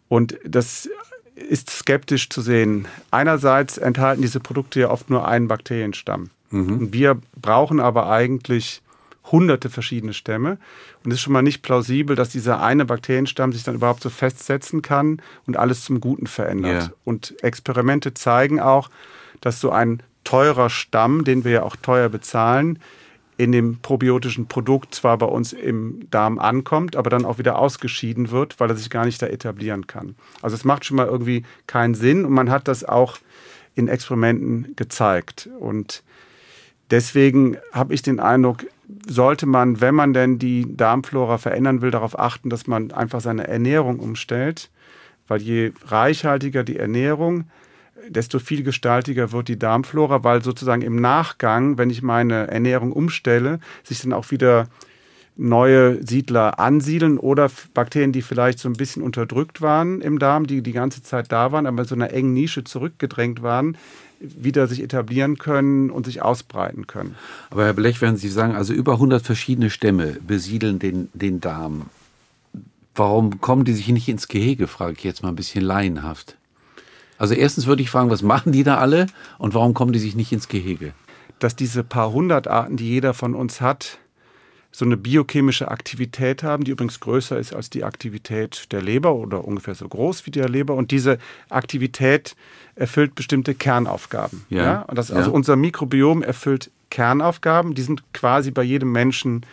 Und 0.08 0.38
das 0.44 0.88
ist 1.34 1.70
skeptisch 1.70 2.28
zu 2.28 2.40
sehen. 2.40 2.86
Einerseits 3.10 3.78
enthalten 3.78 4.22
diese 4.22 4.38
Produkte 4.38 4.80
ja 4.80 4.90
oft 4.90 5.10
nur 5.10 5.26
einen 5.26 5.48
Bakterienstamm. 5.48 6.30
Mhm. 6.50 6.92
Wir 6.92 7.18
brauchen 7.40 7.80
aber 7.80 8.08
eigentlich 8.10 8.81
hunderte 9.30 9.70
verschiedene 9.70 10.14
Stämme. 10.14 10.58
Und 11.04 11.10
es 11.10 11.18
ist 11.18 11.22
schon 11.22 11.32
mal 11.32 11.42
nicht 11.42 11.62
plausibel, 11.62 12.16
dass 12.16 12.30
dieser 12.30 12.62
eine 12.62 12.84
Bakterienstamm 12.84 13.52
sich 13.52 13.62
dann 13.62 13.76
überhaupt 13.76 14.02
so 14.02 14.10
festsetzen 14.10 14.82
kann 14.82 15.22
und 15.46 15.56
alles 15.56 15.84
zum 15.84 16.00
Guten 16.00 16.26
verändert. 16.26 16.82
Yeah. 16.82 16.92
Und 17.04 17.42
Experimente 17.42 18.14
zeigen 18.14 18.60
auch, 18.60 18.90
dass 19.40 19.60
so 19.60 19.70
ein 19.70 20.02
teurer 20.24 20.70
Stamm, 20.70 21.24
den 21.24 21.44
wir 21.44 21.52
ja 21.52 21.62
auch 21.62 21.76
teuer 21.76 22.08
bezahlen, 22.08 22.78
in 23.38 23.50
dem 23.50 23.78
probiotischen 23.78 24.46
Produkt 24.46 24.94
zwar 24.94 25.18
bei 25.18 25.26
uns 25.26 25.52
im 25.52 26.06
Darm 26.10 26.38
ankommt, 26.38 26.96
aber 26.96 27.10
dann 27.10 27.24
auch 27.24 27.38
wieder 27.38 27.58
ausgeschieden 27.58 28.30
wird, 28.30 28.60
weil 28.60 28.70
er 28.70 28.76
sich 28.76 28.90
gar 28.90 29.04
nicht 29.04 29.20
da 29.22 29.26
etablieren 29.26 29.86
kann. 29.86 30.14
Also 30.42 30.54
es 30.54 30.64
macht 30.64 30.84
schon 30.84 30.96
mal 30.96 31.06
irgendwie 31.06 31.44
keinen 31.66 31.94
Sinn 31.94 32.24
und 32.24 32.32
man 32.32 32.50
hat 32.50 32.68
das 32.68 32.84
auch 32.84 33.18
in 33.74 33.88
Experimenten 33.88 34.76
gezeigt. 34.76 35.48
Und 35.58 36.02
deswegen 36.90 37.56
habe 37.72 37.94
ich 37.94 38.02
den 38.02 38.20
Eindruck, 38.20 38.66
sollte 39.06 39.46
man, 39.46 39.80
wenn 39.80 39.94
man 39.94 40.12
denn 40.12 40.38
die 40.38 40.76
Darmflora 40.76 41.38
verändern 41.38 41.82
will, 41.82 41.90
darauf 41.90 42.18
achten, 42.18 42.50
dass 42.50 42.66
man 42.66 42.92
einfach 42.92 43.20
seine 43.20 43.46
Ernährung 43.46 43.98
umstellt. 43.98 44.70
Weil 45.28 45.40
je 45.40 45.72
reichhaltiger 45.86 46.64
die 46.64 46.76
Ernährung, 46.76 47.44
desto 48.08 48.38
viel 48.38 48.62
gestaltiger 48.62 49.32
wird 49.32 49.48
die 49.48 49.58
Darmflora, 49.58 50.24
weil 50.24 50.42
sozusagen 50.42 50.82
im 50.82 50.96
Nachgang, 50.96 51.78
wenn 51.78 51.90
ich 51.90 52.02
meine 52.02 52.48
Ernährung 52.48 52.92
umstelle, 52.92 53.60
sich 53.84 54.02
dann 54.02 54.12
auch 54.12 54.30
wieder 54.30 54.68
neue 55.36 56.04
Siedler 56.06 56.58
ansiedeln 56.58 57.18
oder 57.18 57.50
Bakterien, 57.72 58.12
die 58.12 58.22
vielleicht 58.22 58.58
so 58.58 58.68
ein 58.68 58.74
bisschen 58.74 59.02
unterdrückt 59.02 59.62
waren 59.62 60.00
im 60.00 60.18
Darm, 60.18 60.46
die 60.46 60.62
die 60.62 60.72
ganze 60.72 61.02
Zeit 61.02 61.32
da 61.32 61.52
waren, 61.52 61.66
aber 61.66 61.82
in 61.82 61.88
so 61.88 61.94
einer 61.94 62.12
engen 62.12 62.34
Nische 62.34 62.64
zurückgedrängt 62.64 63.42
waren, 63.42 63.78
wieder 64.22 64.66
sich 64.66 64.82
etablieren 64.82 65.38
können 65.38 65.90
und 65.90 66.06
sich 66.06 66.22
ausbreiten 66.22 66.86
können. 66.86 67.16
Aber 67.50 67.64
Herr 67.64 67.74
Blech, 67.74 68.00
wenn 68.00 68.16
Sie 68.16 68.28
sagen, 68.28 68.54
also 68.54 68.72
über 68.72 68.94
100 68.94 69.24
verschiedene 69.24 69.70
Stämme 69.70 70.18
besiedeln 70.26 70.78
den, 70.78 71.08
den 71.14 71.40
Darm, 71.40 71.86
Warum 72.94 73.40
kommen 73.40 73.64
die 73.64 73.72
sich 73.72 73.88
nicht 73.88 74.08
ins 74.08 74.28
Gehege, 74.28 74.66
frage 74.66 74.94
ich 74.98 75.04
jetzt 75.04 75.22
mal 75.22 75.30
ein 75.30 75.36
bisschen 75.36 75.64
laienhaft. 75.64 76.36
Also 77.16 77.34
erstens 77.34 77.66
würde 77.66 77.82
ich 77.82 77.90
fragen, 77.90 78.10
was 78.10 78.22
machen 78.22 78.52
die 78.52 78.64
da 78.64 78.78
alle 78.78 79.06
und 79.38 79.54
warum 79.54 79.74
kommen 79.74 79.92
die 79.92 79.98
sich 79.98 80.14
nicht 80.14 80.32
ins 80.32 80.48
Gehege? 80.48 80.92
Dass 81.38 81.56
diese 81.56 81.84
paar 81.84 82.12
hundert 82.12 82.48
Arten, 82.48 82.76
die 82.76 82.88
jeder 82.88 83.14
von 83.14 83.34
uns 83.34 83.60
hat, 83.60 83.98
so 84.74 84.86
eine 84.86 84.96
biochemische 84.96 85.70
Aktivität 85.70 86.42
haben, 86.42 86.64
die 86.64 86.70
übrigens 86.70 86.98
größer 86.98 87.38
ist 87.38 87.54
als 87.54 87.68
die 87.68 87.84
Aktivität 87.84 88.72
der 88.72 88.80
Leber 88.80 89.14
oder 89.14 89.44
ungefähr 89.44 89.74
so 89.74 89.86
groß 89.86 90.24
wie 90.24 90.30
der 90.30 90.48
Leber. 90.48 90.74
Und 90.74 90.90
diese 90.90 91.18
Aktivität 91.50 92.34
erfüllt 92.74 93.14
bestimmte 93.14 93.54
Kernaufgaben. 93.54 94.46
Ja. 94.48 94.62
ja? 94.62 94.82
Und 94.82 94.96
das, 94.96 95.10
also 95.10 95.30
ja. 95.30 95.36
unser 95.36 95.56
Mikrobiom 95.56 96.22
erfüllt 96.22 96.70
Kernaufgaben, 96.88 97.74
die 97.74 97.82
sind 97.82 98.02
quasi 98.14 98.50
bei 98.50 98.62
jedem 98.62 98.92
Menschen 98.92 99.44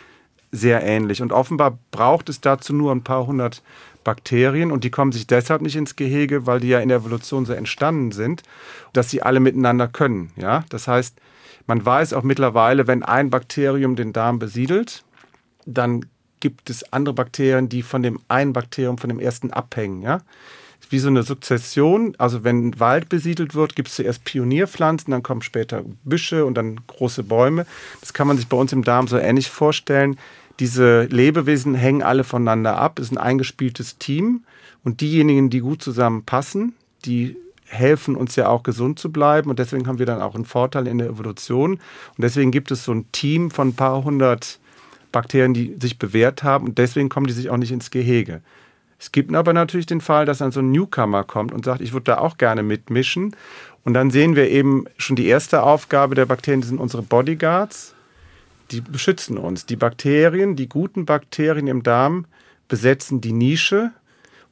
sehr 0.52 0.82
ähnlich. 0.82 1.20
Und 1.20 1.32
offenbar 1.32 1.78
braucht 1.90 2.30
es 2.30 2.40
dazu 2.40 2.72
nur 2.72 2.90
ein 2.90 3.04
paar 3.04 3.26
hundert 3.26 3.62
Bakterien 4.04 4.72
und 4.72 4.84
die 4.84 4.90
kommen 4.90 5.12
sich 5.12 5.26
deshalb 5.26 5.60
nicht 5.60 5.76
ins 5.76 5.96
Gehege, 5.96 6.46
weil 6.46 6.60
die 6.60 6.68
ja 6.68 6.80
in 6.80 6.88
der 6.88 6.98
Evolution 6.98 7.44
so 7.44 7.52
entstanden 7.52 8.12
sind, 8.12 8.42
dass 8.94 9.10
sie 9.10 9.22
alle 9.22 9.40
miteinander 9.40 9.86
können. 9.86 10.32
Ja? 10.36 10.64
Das 10.70 10.88
heißt, 10.88 11.16
man 11.66 11.84
weiß 11.84 12.14
auch 12.14 12.22
mittlerweile, 12.22 12.86
wenn 12.86 13.02
ein 13.02 13.28
Bakterium 13.28 13.96
den 13.96 14.14
Darm 14.14 14.38
besiedelt, 14.38 15.04
dann 15.70 16.06
gibt 16.40 16.70
es 16.70 16.92
andere 16.92 17.14
Bakterien, 17.14 17.68
die 17.68 17.82
von 17.82 18.02
dem 18.02 18.18
einen 18.28 18.52
Bakterium, 18.52 18.98
von 18.98 19.08
dem 19.08 19.20
ersten 19.20 19.50
abhängen. 19.52 20.02
Ja? 20.02 20.22
Wie 20.88 20.98
so 20.98 21.08
eine 21.08 21.22
Sukzession. 21.22 22.14
Also 22.18 22.42
wenn 22.42 22.80
Wald 22.80 23.08
besiedelt 23.08 23.54
wird, 23.54 23.76
gibt 23.76 23.88
es 23.88 23.96
zuerst 23.96 24.24
Pionierpflanzen, 24.24 25.10
dann 25.12 25.22
kommen 25.22 25.42
später 25.42 25.84
Büsche 26.04 26.44
und 26.44 26.54
dann 26.54 26.80
große 26.86 27.22
Bäume. 27.22 27.66
Das 28.00 28.12
kann 28.12 28.26
man 28.26 28.36
sich 28.36 28.48
bei 28.48 28.56
uns 28.56 28.72
im 28.72 28.82
Darm 28.82 29.06
so 29.06 29.16
ähnlich 29.16 29.50
vorstellen. 29.50 30.18
Diese 30.58 31.04
Lebewesen 31.04 31.74
hängen 31.74 32.02
alle 32.02 32.24
voneinander 32.24 32.76
ab, 32.76 32.98
es 32.98 33.06
ist 33.06 33.12
ein 33.12 33.18
eingespieltes 33.18 33.98
Team. 33.98 34.44
Und 34.82 35.00
diejenigen, 35.00 35.50
die 35.50 35.60
gut 35.60 35.82
zusammenpassen, 35.82 36.74
die 37.04 37.36
helfen 37.66 38.16
uns 38.16 38.34
ja 38.36 38.48
auch 38.48 38.62
gesund 38.62 38.98
zu 38.98 39.12
bleiben. 39.12 39.50
Und 39.50 39.58
deswegen 39.58 39.86
haben 39.86 39.98
wir 39.98 40.06
dann 40.06 40.20
auch 40.20 40.34
einen 40.34 40.44
Vorteil 40.44 40.86
in 40.86 40.98
der 40.98 41.08
Evolution. 41.08 41.74
Und 41.74 41.80
deswegen 42.18 42.50
gibt 42.50 42.70
es 42.70 42.84
so 42.84 42.92
ein 42.92 43.10
Team 43.12 43.50
von 43.50 43.68
ein 43.68 43.74
paar 43.74 44.02
hundert 44.04 44.59
Bakterien, 45.12 45.54
die 45.54 45.76
sich 45.80 45.98
bewährt 45.98 46.42
haben 46.42 46.66
und 46.66 46.78
deswegen 46.78 47.08
kommen 47.08 47.26
die 47.26 47.32
sich 47.32 47.50
auch 47.50 47.56
nicht 47.56 47.72
ins 47.72 47.90
Gehege. 47.90 48.40
Es 49.00 49.12
gibt 49.12 49.34
aber 49.34 49.54
natürlich 49.54 49.86
den 49.86 50.02
Fall, 50.02 50.26
dass 50.26 50.38
dann 50.38 50.52
so 50.52 50.60
ein 50.60 50.70
Newcomer 50.72 51.24
kommt 51.24 51.52
und 51.52 51.64
sagt, 51.64 51.80
ich 51.80 51.94
würde 51.94 52.04
da 52.04 52.18
auch 52.18 52.36
gerne 52.36 52.62
mitmischen. 52.62 53.34
Und 53.82 53.94
dann 53.94 54.10
sehen 54.10 54.36
wir 54.36 54.50
eben 54.50 54.84
schon 54.98 55.16
die 55.16 55.26
erste 55.26 55.62
Aufgabe 55.62 56.14
der 56.14 56.26
Bakterien, 56.26 56.60
die 56.60 56.68
sind 56.68 56.78
unsere 56.78 57.02
Bodyguards. 57.02 57.94
Die 58.70 58.82
beschützen 58.82 59.38
uns. 59.38 59.64
Die 59.64 59.76
Bakterien, 59.76 60.54
die 60.54 60.68
guten 60.68 61.06
Bakterien 61.06 61.66
im 61.66 61.82
Darm 61.82 62.26
besetzen 62.68 63.22
die 63.22 63.32
Nische. 63.32 63.90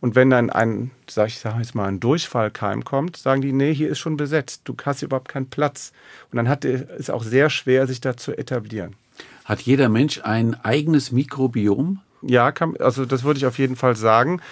Und 0.01 0.15
wenn 0.15 0.31
dann 0.31 0.49
ein, 0.49 0.93
sag 1.11 1.29
ich 1.29 1.41
sag 1.41 1.59
jetzt 1.59 1.75
mal, 1.75 1.87
ein 1.87 2.01
Durchfallkeim 2.01 2.85
kommt, 2.85 3.19
sagen 3.19 3.43
die, 3.43 3.53
nee, 3.53 3.75
hier 3.75 3.91
ist 3.91 3.99
schon 3.99 4.17
besetzt. 4.17 4.63
Du 4.65 4.75
hast 4.83 5.01
hier 5.01 5.07
überhaupt 5.07 5.29
keinen 5.29 5.51
Platz. 5.51 5.93
Und 6.33 6.37
dann 6.37 6.49
hat 6.49 6.65
es 6.65 7.11
auch 7.11 7.23
sehr 7.23 7.51
schwer, 7.51 7.87
sich 7.87 8.01
da 8.01 8.17
zu 8.17 8.33
etablieren. 8.33 8.95
Hat 9.49 9.63
jeder 9.63 9.89
Mensch 9.89 10.21
ein 10.25 10.63
eigenes 10.63 11.11
Mikrobiom? 11.11 12.01
Ja, 12.21 12.53
kann, 12.53 12.77
also 12.77 13.07
das 13.07 13.25
würde 13.25 13.39
ich 13.39 13.47
auf 13.47 13.57
jeden 13.57 13.77
Fall 13.77 13.97
sagen. 13.97 14.43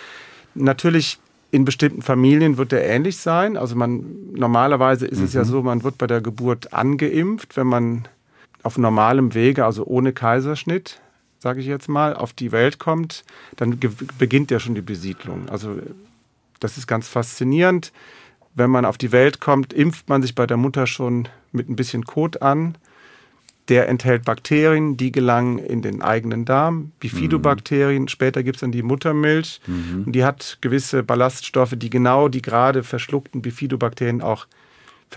Natürlich 0.54 1.18
in 1.50 1.66
bestimmten 1.66 2.00
Familien 2.00 2.56
wird 2.56 2.72
der 2.72 2.86
ähnlich 2.88 3.18
sein. 3.18 3.58
Also 3.58 3.76
man 3.76 4.06
normalerweise 4.32 5.06
ist 5.06 5.18
mhm. 5.18 5.24
es 5.26 5.34
ja 5.34 5.42
mhm. 5.42 5.48
so, 5.48 5.62
man 5.62 5.84
wird 5.84 5.98
bei 5.98 6.06
der 6.06 6.22
Geburt 6.22 6.72
angeimpft, 6.72 7.58
wenn 7.58 7.66
man 7.66 8.08
auf 8.62 8.78
normalem 8.78 9.34
Wege, 9.34 9.66
also 9.66 9.84
ohne 9.84 10.14
Kaiserschnitt, 10.14 10.98
sage 11.40 11.60
ich 11.60 11.66
jetzt 11.66 11.90
mal, 11.90 12.16
auf 12.16 12.32
die 12.32 12.50
Welt 12.50 12.78
kommt, 12.78 13.22
dann 13.56 13.78
beginnt 14.18 14.50
ja 14.50 14.58
schon 14.58 14.74
die 14.74 14.80
Besiedlung. 14.80 15.50
Also 15.50 15.78
das 16.58 16.78
ist 16.78 16.86
ganz 16.86 17.06
faszinierend. 17.06 17.92
Wenn 18.54 18.70
man 18.70 18.86
auf 18.86 18.96
die 18.96 19.12
Welt 19.12 19.40
kommt, 19.40 19.74
impft 19.74 20.08
man 20.08 20.22
sich 20.22 20.34
bei 20.34 20.46
der 20.46 20.56
Mutter 20.56 20.86
schon 20.86 21.28
mit 21.52 21.68
ein 21.68 21.76
bisschen 21.76 22.06
Kot 22.06 22.40
an 22.40 22.78
der 23.68 23.88
enthält 23.88 24.24
Bakterien, 24.24 24.96
die 24.96 25.12
gelangen 25.12 25.58
in 25.58 25.82
den 25.82 26.02
eigenen 26.02 26.44
Darm, 26.44 26.92
Bifidobakterien. 27.00 28.02
Mhm. 28.02 28.08
Später 28.08 28.42
gibt 28.42 28.56
es 28.56 28.60
dann 28.60 28.72
die 28.72 28.82
Muttermilch. 28.82 29.60
Mhm. 29.66 30.04
Und 30.06 30.12
die 30.12 30.24
hat 30.24 30.58
gewisse 30.60 31.02
Ballaststoffe, 31.02 31.74
die 31.76 31.90
genau 31.90 32.28
die 32.28 32.42
gerade 32.42 32.82
verschluckten 32.82 33.42
Bifidobakterien 33.42 34.22
auch 34.22 34.46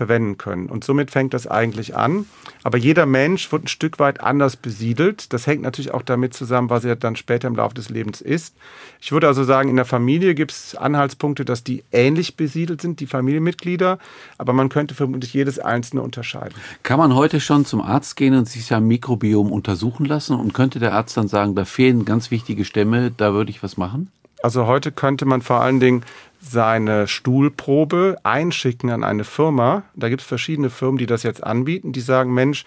verwenden 0.00 0.38
können. 0.38 0.70
Und 0.70 0.82
somit 0.82 1.10
fängt 1.10 1.34
das 1.34 1.46
eigentlich 1.46 1.94
an. 1.94 2.24
Aber 2.62 2.78
jeder 2.78 3.04
Mensch 3.04 3.52
wird 3.52 3.64
ein 3.64 3.68
Stück 3.68 3.98
weit 3.98 4.22
anders 4.22 4.56
besiedelt. 4.56 5.30
Das 5.34 5.46
hängt 5.46 5.60
natürlich 5.60 5.92
auch 5.92 6.00
damit 6.00 6.32
zusammen, 6.32 6.70
was 6.70 6.86
er 6.86 6.96
dann 6.96 7.16
später 7.16 7.48
im 7.48 7.54
Laufe 7.54 7.74
des 7.74 7.90
Lebens 7.90 8.22
ist. 8.22 8.56
Ich 8.98 9.12
würde 9.12 9.26
also 9.26 9.44
sagen, 9.44 9.68
in 9.68 9.76
der 9.76 9.84
Familie 9.84 10.34
gibt 10.34 10.52
es 10.52 10.74
Anhaltspunkte, 10.74 11.44
dass 11.44 11.64
die 11.64 11.84
ähnlich 11.92 12.38
besiedelt 12.38 12.80
sind, 12.80 13.00
die 13.00 13.06
Familienmitglieder. 13.06 13.98
Aber 14.38 14.54
man 14.54 14.70
könnte 14.70 14.94
vermutlich 14.94 15.34
jedes 15.34 15.58
einzelne 15.58 16.00
unterscheiden. 16.00 16.54
Kann 16.82 16.98
man 16.98 17.14
heute 17.14 17.38
schon 17.38 17.66
zum 17.66 17.82
Arzt 17.82 18.16
gehen 18.16 18.34
und 18.34 18.48
sich 18.48 18.64
sein 18.64 18.86
Mikrobiom 18.86 19.52
untersuchen 19.52 20.06
lassen? 20.06 20.34
Und 20.34 20.54
könnte 20.54 20.78
der 20.78 20.94
Arzt 20.94 21.14
dann 21.18 21.28
sagen, 21.28 21.54
da 21.54 21.66
fehlen 21.66 22.06
ganz 22.06 22.30
wichtige 22.30 22.64
Stämme, 22.64 23.10
da 23.14 23.34
würde 23.34 23.50
ich 23.50 23.62
was 23.62 23.76
machen? 23.76 24.10
Also 24.42 24.66
heute 24.66 24.90
könnte 24.92 25.26
man 25.26 25.42
vor 25.42 25.60
allen 25.60 25.80
Dingen 25.80 26.02
seine 26.40 27.06
Stuhlprobe 27.06 28.16
einschicken 28.22 28.90
an 28.90 29.04
eine 29.04 29.24
Firma. 29.24 29.84
Da 29.94 30.08
gibt 30.08 30.22
es 30.22 30.26
verschiedene 30.28 30.70
Firmen, 30.70 30.98
die 30.98 31.06
das 31.06 31.22
jetzt 31.22 31.44
anbieten, 31.44 31.92
die 31.92 32.00
sagen, 32.00 32.32
Mensch, 32.32 32.64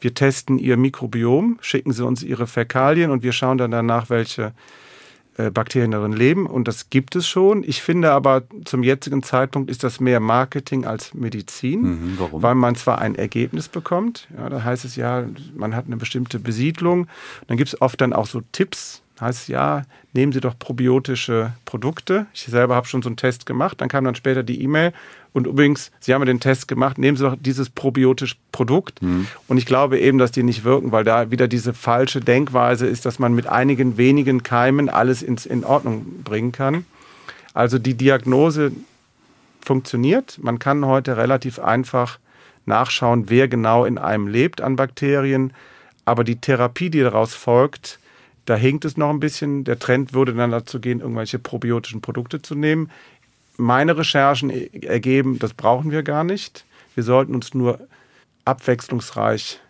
wir 0.00 0.14
testen 0.14 0.58
Ihr 0.58 0.76
Mikrobiom, 0.76 1.58
schicken 1.62 1.92
Sie 1.92 2.04
uns 2.04 2.22
Ihre 2.22 2.46
Fäkalien 2.46 3.10
und 3.10 3.22
wir 3.22 3.32
schauen 3.32 3.56
dann 3.56 3.70
danach, 3.70 4.10
welche 4.10 4.52
äh, 5.36 5.50
Bakterien 5.50 5.90
darin 5.90 6.12
leben. 6.12 6.46
Und 6.46 6.68
das 6.68 6.90
gibt 6.90 7.16
es 7.16 7.26
schon. 7.26 7.64
Ich 7.64 7.82
finde 7.82 8.12
aber, 8.12 8.42
zum 8.66 8.82
jetzigen 8.82 9.22
Zeitpunkt 9.22 9.70
ist 9.70 9.82
das 9.82 9.98
mehr 9.98 10.20
Marketing 10.20 10.84
als 10.84 11.14
Medizin, 11.14 11.80
mhm, 11.80 12.14
warum? 12.18 12.42
weil 12.42 12.54
man 12.54 12.76
zwar 12.76 12.98
ein 12.98 13.14
Ergebnis 13.14 13.68
bekommt, 13.68 14.28
ja, 14.36 14.48
da 14.48 14.62
heißt 14.62 14.84
es 14.84 14.94
ja, 14.94 15.24
man 15.56 15.74
hat 15.74 15.86
eine 15.86 15.96
bestimmte 15.96 16.38
Besiedlung. 16.38 17.08
Dann 17.48 17.56
gibt 17.56 17.68
es 17.68 17.80
oft 17.80 18.00
dann 18.00 18.12
auch 18.12 18.26
so 18.26 18.42
Tipps, 18.52 19.02
heißt 19.20 19.48
ja, 19.48 19.82
nehmen 20.12 20.32
Sie 20.32 20.40
doch 20.40 20.58
probiotische 20.58 21.52
Produkte. 21.64 22.26
Ich 22.34 22.42
selber 22.42 22.74
habe 22.74 22.86
schon 22.86 23.02
so 23.02 23.08
einen 23.08 23.16
Test 23.16 23.46
gemacht. 23.46 23.80
Dann 23.80 23.88
kam 23.88 24.04
dann 24.04 24.14
später 24.14 24.42
die 24.42 24.62
E-Mail. 24.62 24.92
Und 25.32 25.46
übrigens, 25.46 25.90
Sie 26.00 26.14
haben 26.14 26.22
ja 26.22 26.26
den 26.26 26.40
Test 26.40 26.68
gemacht, 26.68 26.98
nehmen 26.98 27.16
Sie 27.16 27.24
doch 27.24 27.36
dieses 27.38 27.68
probiotische 27.68 28.36
Produkt. 28.52 29.02
Mhm. 29.02 29.26
Und 29.48 29.58
ich 29.58 29.66
glaube 29.66 29.98
eben, 29.98 30.18
dass 30.18 30.30
die 30.30 30.42
nicht 30.42 30.64
wirken, 30.64 30.92
weil 30.92 31.04
da 31.04 31.30
wieder 31.30 31.48
diese 31.48 31.74
falsche 31.74 32.20
Denkweise 32.20 32.86
ist, 32.86 33.04
dass 33.04 33.18
man 33.18 33.34
mit 33.34 33.46
einigen 33.46 33.96
wenigen 33.96 34.42
Keimen 34.42 34.88
alles 34.88 35.22
ins, 35.22 35.46
in 35.46 35.64
Ordnung 35.64 36.22
bringen 36.22 36.52
kann. 36.52 36.84
Also 37.52 37.78
die 37.78 37.94
Diagnose 37.94 38.72
funktioniert. 39.60 40.38
Man 40.42 40.58
kann 40.58 40.84
heute 40.86 41.16
relativ 41.16 41.58
einfach 41.58 42.18
nachschauen, 42.66 43.28
wer 43.28 43.48
genau 43.48 43.84
in 43.84 43.98
einem 43.98 44.26
lebt 44.26 44.60
an 44.60 44.76
Bakterien. 44.76 45.52
Aber 46.04 46.24
die 46.24 46.36
Therapie, 46.36 46.90
die 46.90 47.00
daraus 47.00 47.34
folgt, 47.34 47.98
da 48.44 48.56
hinkt 48.56 48.84
es 48.84 48.96
noch 48.96 49.10
ein 49.10 49.20
bisschen. 49.20 49.64
Der 49.64 49.78
Trend 49.78 50.12
würde 50.12 50.34
dann 50.34 50.50
dazu 50.50 50.80
gehen, 50.80 51.00
irgendwelche 51.00 51.38
probiotischen 51.38 52.00
Produkte 52.00 52.42
zu 52.42 52.54
nehmen. 52.54 52.90
Meine 53.56 53.96
Recherchen 53.96 54.50
ergeben, 54.82 55.38
das 55.38 55.54
brauchen 55.54 55.90
wir 55.90 56.02
gar 56.02 56.24
nicht. 56.24 56.64
Wir 56.94 57.04
sollten 57.04 57.34
uns 57.34 57.54
nur 57.54 57.80
abwechslungsreich 58.44 59.60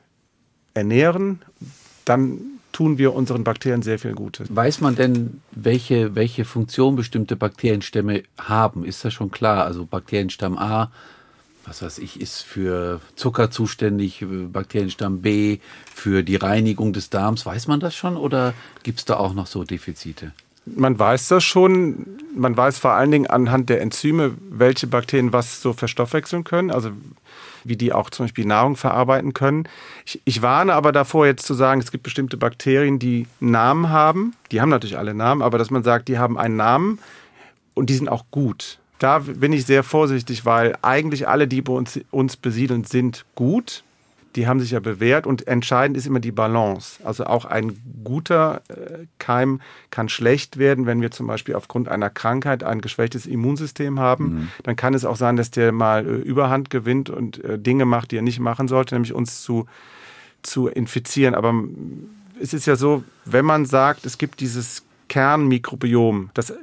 ernähren. 0.74 1.42
Dann 2.04 2.40
tun 2.72 2.98
wir 2.98 3.14
unseren 3.14 3.44
Bakterien 3.44 3.82
sehr 3.82 3.98
viel 3.98 4.14
Gutes. 4.14 4.54
Weiß 4.54 4.80
man 4.80 4.96
denn, 4.96 5.40
welche, 5.52 6.14
welche 6.14 6.44
Funktion 6.44 6.96
bestimmte 6.96 7.36
Bakterienstämme 7.36 8.24
haben? 8.36 8.84
Ist 8.84 9.04
das 9.04 9.14
schon 9.14 9.30
klar? 9.30 9.64
Also 9.64 9.86
Bakterienstamm 9.86 10.58
A 10.58 10.90
was 11.66 11.82
weiß 11.82 11.98
ich, 11.98 12.20
ist 12.20 12.42
für 12.42 13.00
Zucker 13.16 13.50
zuständig, 13.50 14.22
äh, 14.22 14.26
Bakterienstamm 14.26 15.22
B, 15.22 15.58
für 15.94 16.22
die 16.22 16.36
Reinigung 16.36 16.92
des 16.92 17.10
Darms. 17.10 17.46
Weiß 17.46 17.66
man 17.66 17.80
das 17.80 17.94
schon 17.94 18.16
oder 18.16 18.54
gibt 18.82 19.00
es 19.00 19.04
da 19.04 19.16
auch 19.16 19.34
noch 19.34 19.46
so 19.46 19.64
Defizite? 19.64 20.32
Man 20.66 20.98
weiß 20.98 21.28
das 21.28 21.44
schon. 21.44 22.06
Man 22.34 22.56
weiß 22.56 22.78
vor 22.78 22.92
allen 22.92 23.10
Dingen 23.10 23.26
anhand 23.26 23.68
der 23.68 23.82
Enzyme, 23.82 24.34
welche 24.48 24.86
Bakterien 24.86 25.32
was 25.32 25.60
so 25.60 25.72
verstoffwechseln 25.72 26.44
können, 26.44 26.70
also 26.70 26.90
wie 27.64 27.76
die 27.76 27.92
auch 27.92 28.10
zum 28.10 28.24
Beispiel 28.24 28.46
Nahrung 28.46 28.76
verarbeiten 28.76 29.34
können. 29.34 29.68
Ich, 30.06 30.20
ich 30.24 30.42
warne 30.42 30.74
aber 30.74 30.92
davor, 30.92 31.26
jetzt 31.26 31.46
zu 31.46 31.54
sagen, 31.54 31.80
es 31.80 31.90
gibt 31.90 32.04
bestimmte 32.04 32.36
Bakterien, 32.36 32.98
die 32.98 33.26
Namen 33.40 33.90
haben. 33.90 34.34
Die 34.52 34.60
haben 34.60 34.70
natürlich 34.70 34.98
alle 34.98 35.14
Namen, 35.14 35.42
aber 35.42 35.58
dass 35.58 35.70
man 35.70 35.82
sagt, 35.82 36.08
die 36.08 36.18
haben 36.18 36.38
einen 36.38 36.56
Namen 36.56 36.98
und 37.74 37.90
die 37.90 37.94
sind 37.94 38.08
auch 38.08 38.24
gut 38.30 38.78
da 39.04 39.18
bin 39.18 39.52
ich 39.52 39.66
sehr 39.66 39.82
vorsichtig, 39.82 40.46
weil 40.46 40.78
eigentlich 40.80 41.28
alle, 41.28 41.46
die 41.46 41.60
bei 41.60 41.74
uns, 41.74 42.00
uns 42.10 42.36
besiedeln, 42.36 42.84
sind 42.84 43.26
gut. 43.34 43.84
Die 44.34 44.46
haben 44.48 44.60
sich 44.60 44.70
ja 44.70 44.80
bewährt 44.80 45.26
und 45.26 45.46
entscheidend 45.46 45.98
ist 45.98 46.06
immer 46.06 46.20
die 46.20 46.32
Balance. 46.32 47.00
Also 47.04 47.24
auch 47.24 47.44
ein 47.44 47.76
guter 48.02 48.62
äh, 48.68 49.04
Keim 49.18 49.60
kann 49.90 50.08
schlecht 50.08 50.56
werden, 50.56 50.86
wenn 50.86 51.02
wir 51.02 51.10
zum 51.10 51.26
Beispiel 51.26 51.54
aufgrund 51.54 51.88
einer 51.88 52.08
Krankheit 52.08 52.64
ein 52.64 52.80
geschwächtes 52.80 53.26
Immunsystem 53.26 54.00
haben. 54.00 54.24
Mhm. 54.24 54.48
Dann 54.62 54.74
kann 54.74 54.94
es 54.94 55.04
auch 55.04 55.16
sein, 55.16 55.36
dass 55.36 55.50
der 55.50 55.70
mal 55.72 56.06
äh, 56.06 56.08
Überhand 56.08 56.70
gewinnt 56.70 57.10
und 57.10 57.44
äh, 57.44 57.58
Dinge 57.58 57.84
macht, 57.84 58.10
die 58.10 58.16
er 58.16 58.22
nicht 58.22 58.40
machen 58.40 58.68
sollte, 58.68 58.94
nämlich 58.94 59.12
uns 59.12 59.42
zu, 59.42 59.66
zu 60.40 60.66
infizieren. 60.66 61.34
Aber 61.34 61.52
es 62.40 62.54
ist 62.54 62.64
ja 62.64 62.76
so, 62.76 63.04
wenn 63.26 63.44
man 63.44 63.66
sagt, 63.66 64.06
es 64.06 64.16
gibt 64.16 64.40
dieses 64.40 64.82
Kernmikrobiom, 65.08 66.30
das 66.32 66.54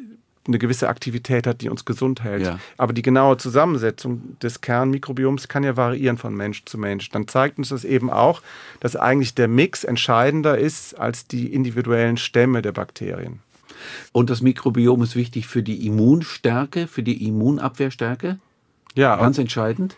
eine 0.52 0.60
gewisse 0.60 0.90
Aktivität 0.90 1.48
hat, 1.48 1.62
die 1.62 1.70
uns 1.70 1.86
gesund 1.86 2.24
hält. 2.24 2.44
Ja. 2.44 2.60
Aber 2.78 2.94
die 2.94 3.02
genaue 3.02 3.38
Zusammensetzung 3.38 4.38
des 4.40 4.62
Kernmikrobioms 4.62 5.48
kann 5.48 5.64
ja 5.64 5.78
variieren 5.78 6.18
von 6.18 6.36
Mensch 6.36 6.66
zu 6.66 6.78
Mensch. 6.78 7.10
Dann 7.10 7.28
zeigt 7.28 7.58
uns 7.58 7.70
das 7.70 7.84
eben 7.84 8.10
auch, 8.10 8.42
dass 8.80 8.96
eigentlich 8.96 9.34
der 9.34 9.48
Mix 9.48 9.84
entscheidender 9.84 10.58
ist 10.58 11.00
als 11.00 11.28
die 11.28 11.54
individuellen 11.54 12.18
Stämme 12.18 12.62
der 12.62 12.72
Bakterien. 12.72 13.40
Und 14.12 14.30
das 14.30 14.42
Mikrobiom 14.42 15.02
ist 15.02 15.16
wichtig 15.16 15.48
für 15.48 15.64
die 15.64 15.86
Immunstärke, 15.88 16.88
für 16.88 17.04
die 17.04 17.26
Immunabwehrstärke? 17.26 18.40
Ja. 18.96 19.16
Ganz 19.16 19.38
entscheidend? 19.38 19.96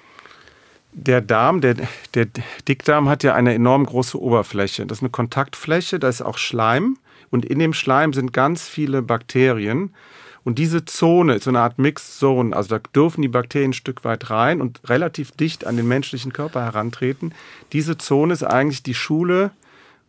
Der 0.91 1.21
Darm, 1.21 1.61
der, 1.61 1.75
der 2.13 2.27
Dickdarm 2.67 3.09
hat 3.09 3.23
ja 3.23 3.33
eine 3.33 3.53
enorm 3.53 3.85
große 3.85 4.21
Oberfläche. 4.21 4.85
Das 4.85 4.99
ist 4.99 5.01
eine 5.01 5.09
Kontaktfläche, 5.09 5.97
da 5.97 6.07
ist 6.07 6.21
auch 6.21 6.37
Schleim. 6.37 6.97
Und 7.31 7.45
in 7.45 7.57
dem 7.57 7.73
Schleim 7.73 8.13
sind 8.13 8.31
ganz 8.31 8.67
viele 8.67 9.01
Bakterien. 9.01 9.95
Und 10.43 10.59
diese 10.59 10.83
Zone 10.85 11.35
ist 11.35 11.43
so 11.45 11.51
eine 11.51 11.61
Art 11.61 11.79
Mixed 11.79 12.19
Zone. 12.19 12.55
Also 12.55 12.77
da 12.77 12.83
dürfen 12.93 13.21
die 13.21 13.29
Bakterien 13.29 13.71
ein 13.71 13.73
Stück 13.73 14.03
weit 14.03 14.29
rein 14.29 14.61
und 14.61 14.81
relativ 14.89 15.31
dicht 15.31 15.65
an 15.65 15.77
den 15.77 15.87
menschlichen 15.87 16.33
Körper 16.33 16.61
herantreten. 16.63 17.33
Diese 17.71 17.97
Zone 17.97 18.33
ist 18.33 18.43
eigentlich 18.43 18.83
die 18.83 18.93
Schule, 18.93 19.51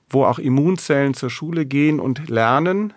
wo 0.08 0.24
auch 0.24 0.38
Immunzellen 0.38 1.14
zur 1.14 1.30
Schule 1.30 1.66
gehen 1.66 2.00
und 2.00 2.28
lernen, 2.28 2.92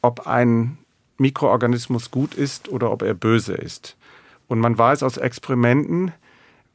ob 0.00 0.26
ein 0.26 0.78
Mikroorganismus 1.16 2.10
gut 2.10 2.34
ist 2.34 2.68
oder 2.68 2.92
ob 2.92 3.02
er 3.02 3.14
böse 3.14 3.54
ist. 3.54 3.96
Und 4.46 4.60
man 4.60 4.78
weiß 4.78 5.02
aus 5.02 5.16
Experimenten, 5.16 6.12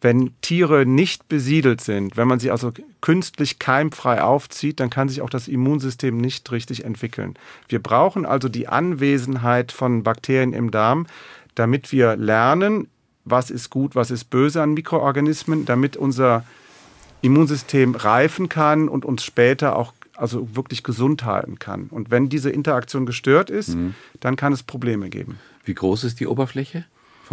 wenn 0.03 0.31
Tiere 0.41 0.85
nicht 0.85 1.29
besiedelt 1.29 1.79
sind, 1.79 2.17
wenn 2.17 2.27
man 2.27 2.39
sie 2.39 2.51
also 2.51 2.73
künstlich 2.99 3.57
keimfrei 3.57 4.21
aufzieht, 4.21 4.81
dann 4.81 4.89
kann 4.89 5.07
sich 5.07 5.21
auch 5.21 5.29
das 5.29 5.47
Immunsystem 5.47 6.17
nicht 6.17 6.51
richtig 6.51 6.83
entwickeln. 6.83 7.35
Wir 7.69 7.81
brauchen 7.81 8.25
also 8.25 8.49
die 8.49 8.67
Anwesenheit 8.67 9.71
von 9.71 10.03
Bakterien 10.03 10.51
im 10.51 10.71
Darm, 10.71 11.07
damit 11.55 11.93
wir 11.93 12.17
lernen, 12.17 12.87
was 13.23 13.49
ist 13.49 13.69
gut, 13.69 13.95
was 13.95 14.11
ist 14.11 14.25
böse 14.25 14.61
an 14.61 14.73
Mikroorganismen, 14.73 15.65
damit 15.65 15.95
unser 15.95 16.43
Immunsystem 17.21 17.95
reifen 17.95 18.49
kann 18.49 18.89
und 18.89 19.05
uns 19.05 19.23
später 19.23 19.77
auch 19.77 19.93
also 20.17 20.53
wirklich 20.53 20.83
gesund 20.83 21.23
halten 21.23 21.59
kann. 21.59 21.87
Und 21.89 22.11
wenn 22.11 22.27
diese 22.27 22.49
Interaktion 22.49 23.05
gestört 23.05 23.49
ist, 23.49 23.69
mhm. 23.69 23.95
dann 24.19 24.35
kann 24.35 24.51
es 24.51 24.63
Probleme 24.63 25.09
geben. 25.09 25.39
Wie 25.63 25.73
groß 25.73 26.03
ist 26.03 26.19
die 26.19 26.27
Oberfläche? 26.27 26.83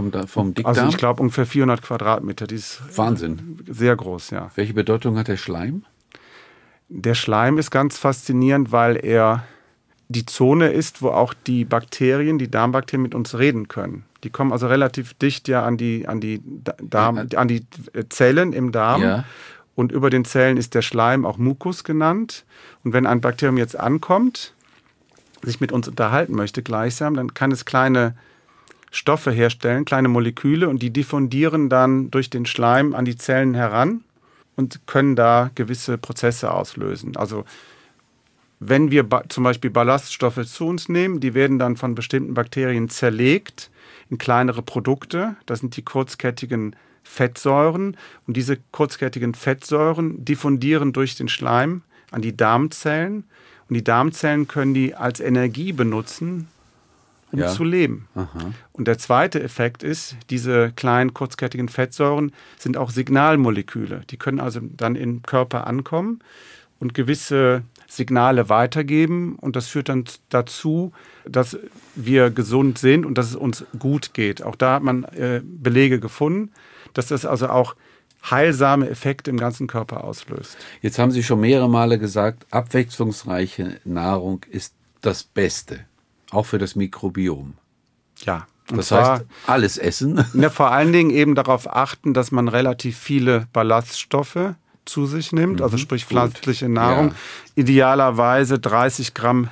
Vom, 0.01 0.27
vom 0.27 0.55
Dickdarm? 0.55 0.77
Also 0.77 0.89
ich 0.89 0.97
glaube 0.97 1.21
ungefähr 1.21 1.47
400 1.47 1.83
Quadratmeter. 1.83 2.47
Die 2.47 2.55
ist 2.57 2.81
Wahnsinn. 2.97 3.59
Sehr 3.69 3.95
groß, 3.97 4.31
ja. 4.31 4.51
Welche 4.55 4.75
Bedeutung 4.75 5.19
hat 5.19 5.29
der 5.29 5.37
Schleim? 5.37 5.85
Der 6.89 7.15
Schleim 7.15 7.59
ist 7.59 7.71
ganz 7.71 7.99
faszinierend, 7.99 8.73
weil 8.73 8.97
er 8.97 9.45
die 10.09 10.27
Zone 10.27 10.71
ist, 10.71 11.03
wo 11.03 11.11
auch 11.11 11.35
die 11.35 11.65
Bakterien, 11.65 12.39
die 12.39 12.51
Darmbakterien 12.51 13.03
mit 13.03 13.15
uns 13.15 13.39
reden 13.39 13.69
können. 13.69 14.05
Die 14.25 14.31
kommen 14.31 14.53
also 14.53 14.67
relativ 14.67 15.15
dicht 15.15 15.47
ja 15.47 15.65
an 15.65 15.77
die, 15.77 16.09
an 16.09 16.21
die, 16.21 16.43
Darm, 16.83 17.29
an 17.35 17.49
die 17.49 17.65
Zellen 18.09 18.53
im 18.53 18.73
Darm. 18.73 19.03
Ja. 19.03 19.25
Und 19.77 19.93
über 19.93 20.11
den 20.11 20.25
Zellen 20.25 20.57
ist 20.57 20.75
der 20.75 20.83
Schleim 20.83 21.25
auch 21.25 21.39
Mukus 21.39 21.85
genannt. 21.85 22.45
Und 22.83 22.93
wenn 22.93 23.07
ein 23.07 23.21
Bakterium 23.21 23.57
jetzt 23.57 23.79
ankommt, 23.79 24.53
sich 25.43 25.61
mit 25.61 25.73
uns 25.73 25.89
unterhalten 25.89 26.35
möchte 26.35 26.63
gleichsam, 26.63 27.15
dann 27.15 27.33
kann 27.33 27.53
es 27.53 27.65
kleine 27.65 28.15
Stoffe 28.91 29.31
herstellen, 29.31 29.85
kleine 29.85 30.09
Moleküle, 30.09 30.69
und 30.69 30.83
die 30.83 30.91
diffundieren 30.91 31.69
dann 31.69 32.11
durch 32.11 32.31
den 32.31 32.47
Schleim 32.47 32.95
an 32.95 33.05
die 33.05 33.17
Zellen 33.17 33.55
heran 33.55 34.03
und 34.57 34.87
können 34.87 35.17
da 35.17 35.51
gewisse 35.55 35.97
Prozesse 35.99 36.53
auslösen. 36.53 37.17
Also 37.17 37.45
wenn 38.59 38.91
wir 38.91 39.07
zum 39.29 39.45
Beispiel 39.45 39.71
Ballaststoffe 39.71 40.45
zu 40.47 40.67
uns 40.67 40.89
nehmen, 40.89 41.19
die 41.19 41.33
werden 41.33 41.59
dann 41.59 41.77
von 41.77 41.95
bestimmten 41.95 42.35
Bakterien 42.35 42.91
zerlegt 42.91 43.71
in 44.11 44.19
kleinere 44.19 44.63
Produkte. 44.63 45.37
Das 45.47 45.61
sind 45.61 45.77
die 45.77 45.83
kurzkettigen 45.83 46.77
Fettsäuren. 47.03 47.97
Und 48.27 48.37
diese 48.37 48.59
kurzkettigen 48.71 49.35
Fettsäuren 49.35 50.25
diffundieren 50.25 50.93
durch 50.93 51.17
den 51.17 51.29
Schleim 51.29 51.83
an 52.11 52.21
die 52.21 52.37
Darmzellen. 52.37 53.25
Und 53.69 53.75
die 53.75 53.85
Darmzellen 53.85 54.47
können 54.47 54.75
die 54.75 54.95
als 54.95 55.21
Energie 55.21 55.73
benutzen, 55.73 56.49
um 57.33 57.39
ja. 57.39 57.49
zu 57.49 57.65
leben. 57.65 58.09
Aha. 58.15 58.53
Und 58.73 58.89
der 58.89 58.99
zweite 58.99 59.43
Effekt 59.43 59.83
ist, 59.83 60.17
diese 60.31 60.73
kleinen 60.73 61.15
kurzkettigen 61.15 61.69
Fettsäuren 61.69 62.33
sind 62.59 62.77
auch 62.77 62.91
Signalmoleküle. 62.91 64.03
Die 64.11 64.17
können 64.17 64.41
also 64.41 64.61
dann 64.63 64.97
im 64.97 65.23
Körper 65.23 65.67
ankommen 65.67 66.21
und 66.79 66.95
gewisse 66.95 67.63
Signale 67.87 68.49
weitergeben. 68.49 69.37
Und 69.37 69.57
das 69.57 69.69
führt 69.69 69.89
dann 69.89 70.05
dazu, 70.29 70.93
dass 71.25 71.59
wir 71.95 72.31
gesund 72.31 72.79
sind 72.79 73.07
und 73.07 73.19
dass 73.19 73.29
es 73.29 73.37
uns 73.37 73.65
gut 73.79 74.15
geht. 74.15 74.43
Auch 74.43 74.57
da 74.57 74.75
hat 74.75 74.83
man 74.83 75.05
äh, 75.05 75.43
Belege 75.45 76.01
gefunden, 76.01 76.51
dass 76.95 77.09
das 77.09 77.27
also 77.27 77.49
auch 77.49 77.77
heilsame 78.29 78.89
Effekte 78.89 79.31
im 79.31 79.39
ganzen 79.39 79.67
Körper 79.67 80.05
auslöst. 80.05 80.59
Jetzt 80.83 80.99
haben 80.99 81.11
Sie 81.11 81.23
schon 81.23 81.41
mehrere 81.41 81.71
Male 81.71 81.99
gesagt, 81.99 82.47
abwechslungsreiche 82.51 83.81
Nahrung 83.85 84.45
ist 84.51 84.75
das 85.01 85.25
Beste 85.25 85.87
auch 86.31 86.47
für 86.47 86.59
das 86.59 86.77
Mikrobiom. 86.77 87.55
Ja. 88.25 88.47
Das 88.69 88.93
heißt, 88.93 89.25
alles 89.47 89.79
essen. 89.79 90.25
Ne, 90.33 90.49
vor 90.49 90.71
allen 90.71 90.93
Dingen 90.93 91.11
eben 91.11 91.35
darauf 91.35 91.69
achten, 91.69 92.15
dass 92.15 92.31
man 92.31 92.47
relativ 92.47 92.97
viele 92.97 93.49
Ballaststoffe 93.53 94.55
zu 94.85 95.07
sich 95.07 95.33
nimmt, 95.33 95.61
also 95.61 95.63
mhm, 95.63 95.65
also 95.65 95.79
sprich 95.79 96.05
pflanzliche 96.05 96.69
Nahrung. 96.69 97.09
Ja. 97.09 97.15
Idealerweise 97.57 98.59
30 98.59 99.15
Gramm 99.15 99.49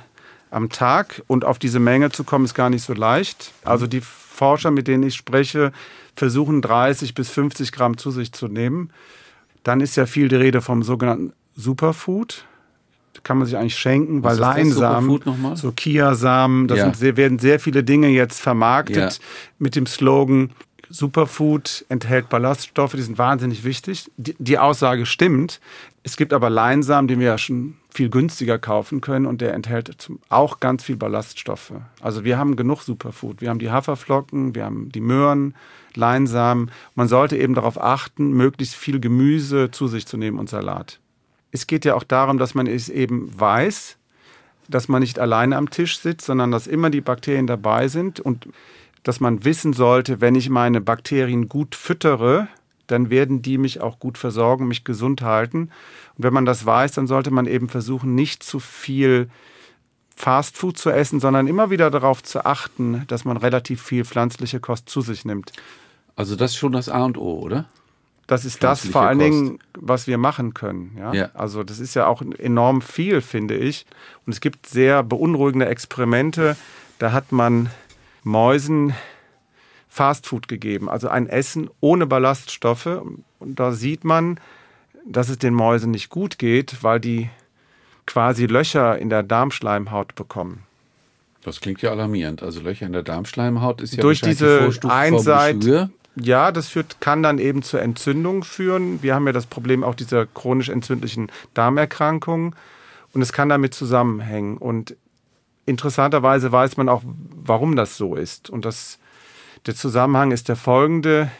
am 0.51 0.69
Tag. 0.69 1.21
Und 1.27 1.45
auf 1.45 1.59
diese 1.59 1.79
Menge 1.79 2.11
zu 2.11 2.23
kommen, 2.23 2.45
ist 2.45 2.53
gar 2.53 2.69
nicht 2.69 2.83
so 2.83 2.93
leicht. 2.93 3.53
Also 3.63 3.87
die 3.87 4.01
Forscher, 4.01 4.71
mit 4.71 4.87
denen 4.87 5.03
ich 5.03 5.15
spreche, 5.15 5.71
versuchen 6.15 6.61
30 6.61 7.13
bis 7.13 7.29
50 7.29 7.71
Gramm 7.71 7.97
zu 7.97 8.11
sich 8.11 8.31
zu 8.31 8.47
nehmen. 8.47 8.91
Dann 9.63 9.81
ist 9.81 9.95
ja 9.95 10.05
viel 10.05 10.29
die 10.29 10.35
Rede 10.35 10.61
vom 10.61 10.83
sogenannten 10.83 11.33
Superfood 11.55 12.45
kann 13.23 13.37
man 13.37 13.47
sich 13.47 13.57
eigentlich 13.57 13.77
schenken, 13.77 14.23
weil 14.23 14.37
Leinsamen, 14.37 15.19
so 15.55 15.71
Kiasamen, 15.71 16.67
das 16.67 16.77
ja. 16.77 16.93
sind, 16.93 17.17
werden 17.17 17.39
sehr 17.39 17.59
viele 17.59 17.83
Dinge 17.83 18.07
jetzt 18.09 18.41
vermarktet 18.41 19.13
ja. 19.13 19.25
mit 19.57 19.75
dem 19.75 19.85
Slogan 19.85 20.51
Superfood 20.89 21.85
enthält 21.89 22.29
Ballaststoffe, 22.29 22.93
die 22.93 23.01
sind 23.01 23.17
wahnsinnig 23.17 23.63
wichtig. 23.63 24.09
Die, 24.17 24.35
die, 24.39 24.57
Aussage 24.57 25.05
stimmt. 25.05 25.59
Es 26.03 26.17
gibt 26.17 26.33
aber 26.33 26.49
Leinsamen, 26.49 27.07
den 27.07 27.19
wir 27.19 27.27
ja 27.27 27.37
schon 27.37 27.75
viel 27.91 28.09
günstiger 28.09 28.57
kaufen 28.57 28.99
können 29.01 29.25
und 29.25 29.41
der 29.41 29.53
enthält 29.53 30.09
auch 30.29 30.59
ganz 30.59 30.83
viel 30.83 30.97
Ballaststoffe. 30.97 31.73
Also 32.01 32.23
wir 32.23 32.37
haben 32.37 32.55
genug 32.55 32.81
Superfood. 32.81 33.41
Wir 33.41 33.49
haben 33.49 33.59
die 33.59 33.69
Haferflocken, 33.69 34.55
wir 34.55 34.65
haben 34.65 34.91
die 34.91 35.01
Möhren, 35.01 35.53
Leinsamen. 35.93 36.71
Man 36.95 37.07
sollte 37.07 37.37
eben 37.37 37.53
darauf 37.53 37.79
achten, 37.81 38.31
möglichst 38.31 38.75
viel 38.75 38.99
Gemüse 38.99 39.69
zu 39.71 39.87
sich 39.87 40.07
zu 40.07 40.17
nehmen 40.17 40.39
und 40.39 40.49
Salat 40.49 40.99
es 41.51 41.67
geht 41.67 41.85
ja 41.85 41.95
auch 41.95 42.03
darum, 42.03 42.37
dass 42.37 42.53
man 42.53 42.67
es 42.67 42.89
eben 42.89 43.29
weiß, 43.39 43.97
dass 44.67 44.87
man 44.87 45.01
nicht 45.01 45.19
alleine 45.19 45.57
am 45.57 45.69
Tisch 45.69 45.99
sitzt, 45.99 46.25
sondern 46.25 46.51
dass 46.51 46.67
immer 46.67 46.89
die 46.89 47.01
Bakterien 47.01 47.47
dabei 47.47 47.87
sind 47.87 48.19
und 48.19 48.47
dass 49.03 49.19
man 49.19 49.45
wissen 49.45 49.73
sollte, 49.73 50.21
wenn 50.21 50.35
ich 50.35 50.49
meine 50.49 50.81
Bakterien 50.81 51.49
gut 51.49 51.75
füttere, 51.75 52.47
dann 52.87 53.09
werden 53.09 53.41
die 53.41 53.57
mich 53.57 53.81
auch 53.81 53.99
gut 53.99 54.17
versorgen, 54.17 54.67
mich 54.67 54.83
gesund 54.83 55.21
halten. 55.21 55.69
Und 56.17 56.23
wenn 56.23 56.33
man 56.33 56.45
das 56.45 56.65
weiß, 56.65 56.93
dann 56.93 57.07
sollte 57.07 57.31
man 57.31 57.45
eben 57.45 57.69
versuchen, 57.69 58.15
nicht 58.15 58.43
zu 58.43 58.59
viel 58.59 59.29
Fastfood 60.15 60.77
zu 60.77 60.89
essen, 60.89 61.19
sondern 61.19 61.47
immer 61.47 61.69
wieder 61.69 61.89
darauf 61.91 62.21
zu 62.23 62.45
achten, 62.45 63.05
dass 63.07 63.25
man 63.25 63.37
relativ 63.37 63.81
viel 63.81 64.03
pflanzliche 64.03 64.59
Kost 64.59 64.89
zu 64.89 65.01
sich 65.01 65.23
nimmt. 65.23 65.53
Also 66.15 66.35
das 66.35 66.51
ist 66.51 66.57
schon 66.57 66.73
das 66.73 66.89
A 66.89 67.05
und 67.05 67.17
O, 67.17 67.39
oder? 67.39 67.65
Das 68.29 68.45
ist 68.45 68.63
das 68.63 68.85
vor 68.87 69.01
allen 69.01 69.17
Kost. 69.17 69.31
Dingen, 69.31 69.59
was 69.73 70.05
wir 70.05 70.19
machen 70.19 70.53
können. 70.53 70.95
Ja? 70.99 71.13
ja? 71.13 71.29
Also 71.33 71.63
das 71.63 71.79
ist 71.79 71.95
ja 71.95 72.05
auch 72.05 72.21
enorm 72.21 72.83
viel, 72.83 73.21
finde 73.21 73.55
ich. 73.55 73.87
Und 74.25 74.33
es 74.33 74.39
gibt 74.39 74.67
sehr 74.67 75.01
beunruhigende 75.01 75.65
Experimente. 75.65 76.55
Da 76.99 77.11
hat 77.11 77.31
man 77.31 77.71
Mäusen 78.23 78.93
Fastfood 79.87 80.47
gegeben, 80.47 80.87
also 80.89 81.09
ein 81.09 81.27
Essen 81.27 81.71
ohne 81.79 82.05
Ballaststoffe. 82.05 83.01
Und 83.39 83.59
da 83.59 83.71
sieht 83.71 84.03
man, 84.03 84.39
dass 85.07 85.29
es 85.29 85.39
den 85.39 85.55
Mäusen 85.55 85.89
nicht 85.89 86.09
gut 86.09 86.37
geht, 86.37 86.83
weil 86.83 86.99
die 86.99 87.31
quasi 88.05 88.45
Löcher 88.45 88.99
in 88.99 89.09
der 89.09 89.23
Darmschleimhaut 89.23 90.13
bekommen. 90.13 90.65
Das 91.43 91.61
klingt 91.61 91.81
ja 91.81 91.89
alarmierend. 91.89 92.43
Also 92.43 92.61
Löcher 92.61 92.85
in 92.85 92.93
der 92.93 93.01
Darmschleimhaut 93.01 93.81
ist 93.81 93.95
ja 93.95 94.01
durch 94.01 94.21
diese 94.21 94.69
einseit 94.87 95.89
ja, 96.21 96.51
das 96.51 96.67
führt, 96.67 97.01
kann 97.01 97.23
dann 97.23 97.39
eben 97.39 97.63
zur 97.63 97.81
Entzündung 97.81 98.43
führen. 98.43 99.01
Wir 99.01 99.15
haben 99.15 99.25
ja 99.25 99.33
das 99.33 99.45
Problem 99.45 99.83
auch 99.83 99.95
dieser 99.95 100.25
chronisch 100.25 100.69
entzündlichen 100.69 101.31
Darmerkrankungen 101.53 102.55
und 103.13 103.21
es 103.21 103.33
kann 103.33 103.49
damit 103.49 103.73
zusammenhängen. 103.73 104.57
Und 104.57 104.95
interessanterweise 105.65 106.51
weiß 106.51 106.77
man 106.77 106.89
auch, 106.89 107.03
warum 107.05 107.75
das 107.75 107.97
so 107.97 108.15
ist. 108.15 108.49
Und 108.49 108.65
das, 108.65 108.99
der 109.65 109.75
Zusammenhang 109.75 110.31
ist 110.31 110.49
der 110.49 110.55
folgende. 110.55 111.31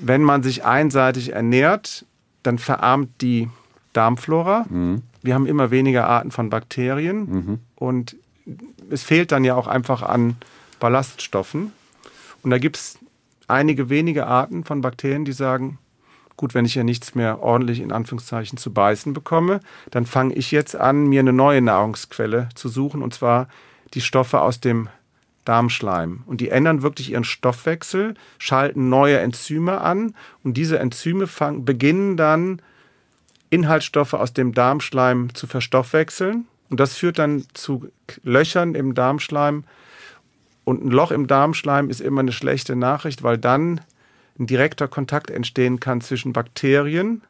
Wenn 0.00 0.22
man 0.22 0.42
sich 0.42 0.64
einseitig 0.64 1.32
ernährt, 1.32 2.04
dann 2.42 2.58
verarmt 2.58 3.20
die 3.20 3.48
Darmflora. 3.92 4.66
Mhm. 4.68 5.02
Wir 5.22 5.34
haben 5.34 5.46
immer 5.46 5.70
weniger 5.70 6.08
Arten 6.08 6.30
von 6.30 6.50
Bakterien 6.50 7.18
mhm. 7.18 7.58
und 7.74 8.16
es 8.90 9.02
fehlt 9.02 9.32
dann 9.32 9.44
ja 9.44 9.54
auch 9.54 9.66
einfach 9.66 10.02
an 10.02 10.36
Ballaststoffen. 10.78 11.72
Und 12.42 12.50
da 12.50 12.58
gibt 12.58 12.76
es 12.76 12.98
einige 13.48 13.88
wenige 13.90 14.26
Arten 14.26 14.64
von 14.64 14.80
Bakterien, 14.80 15.24
die 15.24 15.32
sagen, 15.32 15.78
gut, 16.36 16.54
wenn 16.54 16.64
ich 16.64 16.74
ja 16.74 16.84
nichts 16.84 17.14
mehr 17.14 17.42
ordentlich 17.42 17.80
in 17.80 17.92
Anführungszeichen 17.92 18.58
zu 18.58 18.72
beißen 18.72 19.12
bekomme, 19.12 19.60
dann 19.90 20.06
fange 20.06 20.34
ich 20.34 20.52
jetzt 20.52 20.76
an, 20.76 21.06
mir 21.06 21.20
eine 21.20 21.32
neue 21.32 21.60
Nahrungsquelle 21.60 22.48
zu 22.54 22.68
suchen, 22.68 23.02
und 23.02 23.12
zwar 23.12 23.48
die 23.94 24.00
Stoffe 24.00 24.40
aus 24.40 24.60
dem 24.60 24.88
Darmschleim. 25.44 26.22
Und 26.26 26.40
die 26.40 26.50
ändern 26.50 26.82
wirklich 26.82 27.12
ihren 27.12 27.24
Stoffwechsel, 27.24 28.14
schalten 28.38 28.88
neue 28.88 29.18
Enzyme 29.18 29.80
an 29.80 30.14
und 30.44 30.56
diese 30.56 30.78
Enzyme 30.78 31.26
fang, 31.26 31.64
beginnen 31.64 32.16
dann 32.16 32.62
Inhaltsstoffe 33.50 34.12
aus 34.14 34.34
dem 34.34 34.52
Darmschleim 34.52 35.34
zu 35.34 35.46
verstoffwechseln. 35.46 36.46
Und 36.68 36.80
das 36.80 36.96
führt 36.96 37.18
dann 37.18 37.46
zu 37.54 37.88
Löchern 38.22 38.74
im 38.74 38.94
Darmschleim. 38.94 39.64
Und 40.68 40.84
ein 40.84 40.90
Loch 40.90 41.12
im 41.12 41.26
Darmschleim 41.26 41.88
ist 41.88 42.02
immer 42.02 42.20
eine 42.20 42.30
schlechte 42.30 42.76
Nachricht, 42.76 43.22
weil 43.22 43.38
dann 43.38 43.80
ein 44.38 44.46
direkter 44.46 44.86
Kontakt 44.86 45.30
entstehen 45.30 45.80
kann 45.80 46.02
zwischen 46.02 46.34
Bakterien 46.34 47.22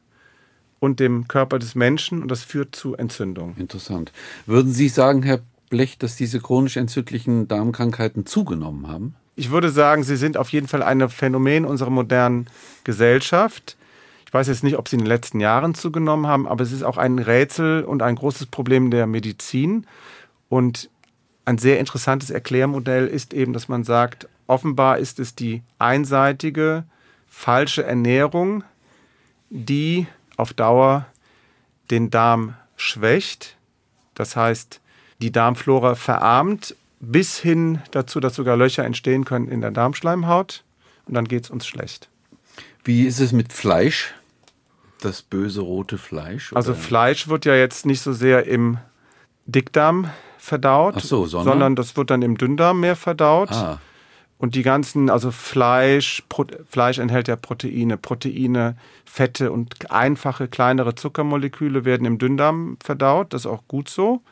und 0.81 0.99
dem 0.99 1.29
Körper 1.29 1.61
des 1.61 1.77
Menschen 1.77 2.21
und 2.21 2.33
das 2.33 2.43
führt 2.43 2.75
zu 2.75 2.97
Entzündung. 2.97 3.55
Interessant. 3.57 4.11
Würden 4.47 4.73
Sie 4.73 4.89
sagen, 4.89 5.23
Herr 5.23 5.39
Blech, 5.71 5.99
dass 5.99 6.17
diese 6.17 6.41
chronisch 6.41 6.77
entzündlichen 6.77 7.47
Darmkrankheiten 7.47 8.27
zugenommen 8.27 8.89
haben? 8.89 9.15
Ich 9.37 9.53
würde 9.53 9.71
sagen, 9.71 10.03
sie 10.03 10.17
sind 10.17 10.37
auf 10.37 10.49
jeden 10.49 10.67
Fall 10.67 10.83
ein 10.83 11.09
Phänomen 11.09 11.65
unserer 11.65 11.91
modernen 11.91 12.47
Gesellschaft. 12.83 13.77
Ich 14.27 14.35
weiß 14.35 14.49
jetzt 14.49 14.65
nicht, 14.65 14.77
ob 14.79 14.89
sie 14.89 14.97
in 14.97 15.03
den 15.03 15.07
letzten 15.07 15.39
Jahren 15.39 15.77
zugenommen 15.77 16.27
haben, 16.27 16.49
aber 16.49 16.65
es 16.65 16.73
ist 16.73 16.83
auch 16.83 16.97
ein 16.97 17.21
Rätsel 17.21 17.85
und 17.85 18.03
ein 18.03 18.17
großes 18.17 18.47
Problem 18.47 18.91
der 18.91 19.07
Medizin. 19.07 19.87
Und 20.49 20.91
ein 21.49 21.57
sehr 21.57 21.81
interessantes 21.81 22.29
Erklärmodell 22.29 23.07
ist 23.07 23.33
eben, 23.33 23.55
dass 23.55 23.69
man 23.69 23.83
sagt, 23.83 24.29
offenbar 24.47 24.99
ist 24.99 25.19
es 25.19 25.35
die 25.35 25.63
einseitige, 25.79 26.85
falsche 27.27 27.83
Ernährung, 27.85 28.65
die 29.49 30.07
auf 30.37 30.53
Dauer 30.53 31.07
den 31.91 32.11
Darm 32.11 32.55
schwächt. 32.77 33.57
Das 34.15 34.37
heißt, 34.37 34.83
die 35.23 35.33
Darmflora 35.33 35.95
verarmt, 35.95 36.77
bis 37.01 37.39
hin 37.39 37.81
dazu, 37.93 38.21
dass 38.21 38.35
sogar 38.35 38.59
Löcher 38.59 38.85
entstehen 38.85 39.25
können 39.25 39.49
in 39.49 39.63
der 39.63 39.71
Darmschleimhaut. 39.71 40.65
Und 41.07 41.15
dann 41.15 41.27
geht 41.27 41.45
es 41.45 41.51
uns 41.51 41.67
schlecht. 41.67 42.11
Wie 42.85 43.07
ist 43.07 43.21
es 43.21 43.33
mit 43.33 43.55
Fleisch? 43.55 44.15
Das 45.01 45.23
böse 45.23 45.63
rote 45.63 45.97
Fleisch? 45.97 46.53
Also 46.53 46.73
oder? 46.73 46.77
Also 46.77 46.89
Fleisch 46.89 47.29
wird 47.29 47.47
ja 47.47 47.55
jetzt 47.55 47.87
nicht 47.87 48.03
so 48.03 48.13
sehr 48.13 48.47
im 48.47 48.77
Dickdarm 49.47 50.11
verdaut, 50.49 51.01
so, 51.01 51.27
sondern? 51.27 51.53
sondern? 51.53 51.77
das 51.77 51.97
wird 51.97 52.11
dann 52.11 52.23
im 52.23 52.37
Dünndarm 52.37 52.81
mehr 52.81 52.97
verdaut. 52.97 53.53
Ah. 53.53 53.79
Und 54.39 54.55
die 54.55 54.63
ganzen, 54.63 55.11
also 55.11 55.33
Fleisch, 55.33 56.23
Pro, 56.29 56.47
Fleisch 56.69 56.99
enthält 56.99 57.27
ja 57.27 57.35
Proteine, 57.35 57.97
Proteine, 57.97 58.77
Fette 59.05 59.51
und 59.51 59.91
einfache 59.91 60.47
kleinere 60.47 60.95
Zuckermoleküle 60.95 61.85
werden 61.85 62.07
im 62.07 62.19
Dünndarm 62.19 62.77
verdaut. 62.83 63.33
Das 63.33 63.43
ist 63.43 63.47
auch 63.47 63.65
gut 63.67 63.89
so. 63.89 64.23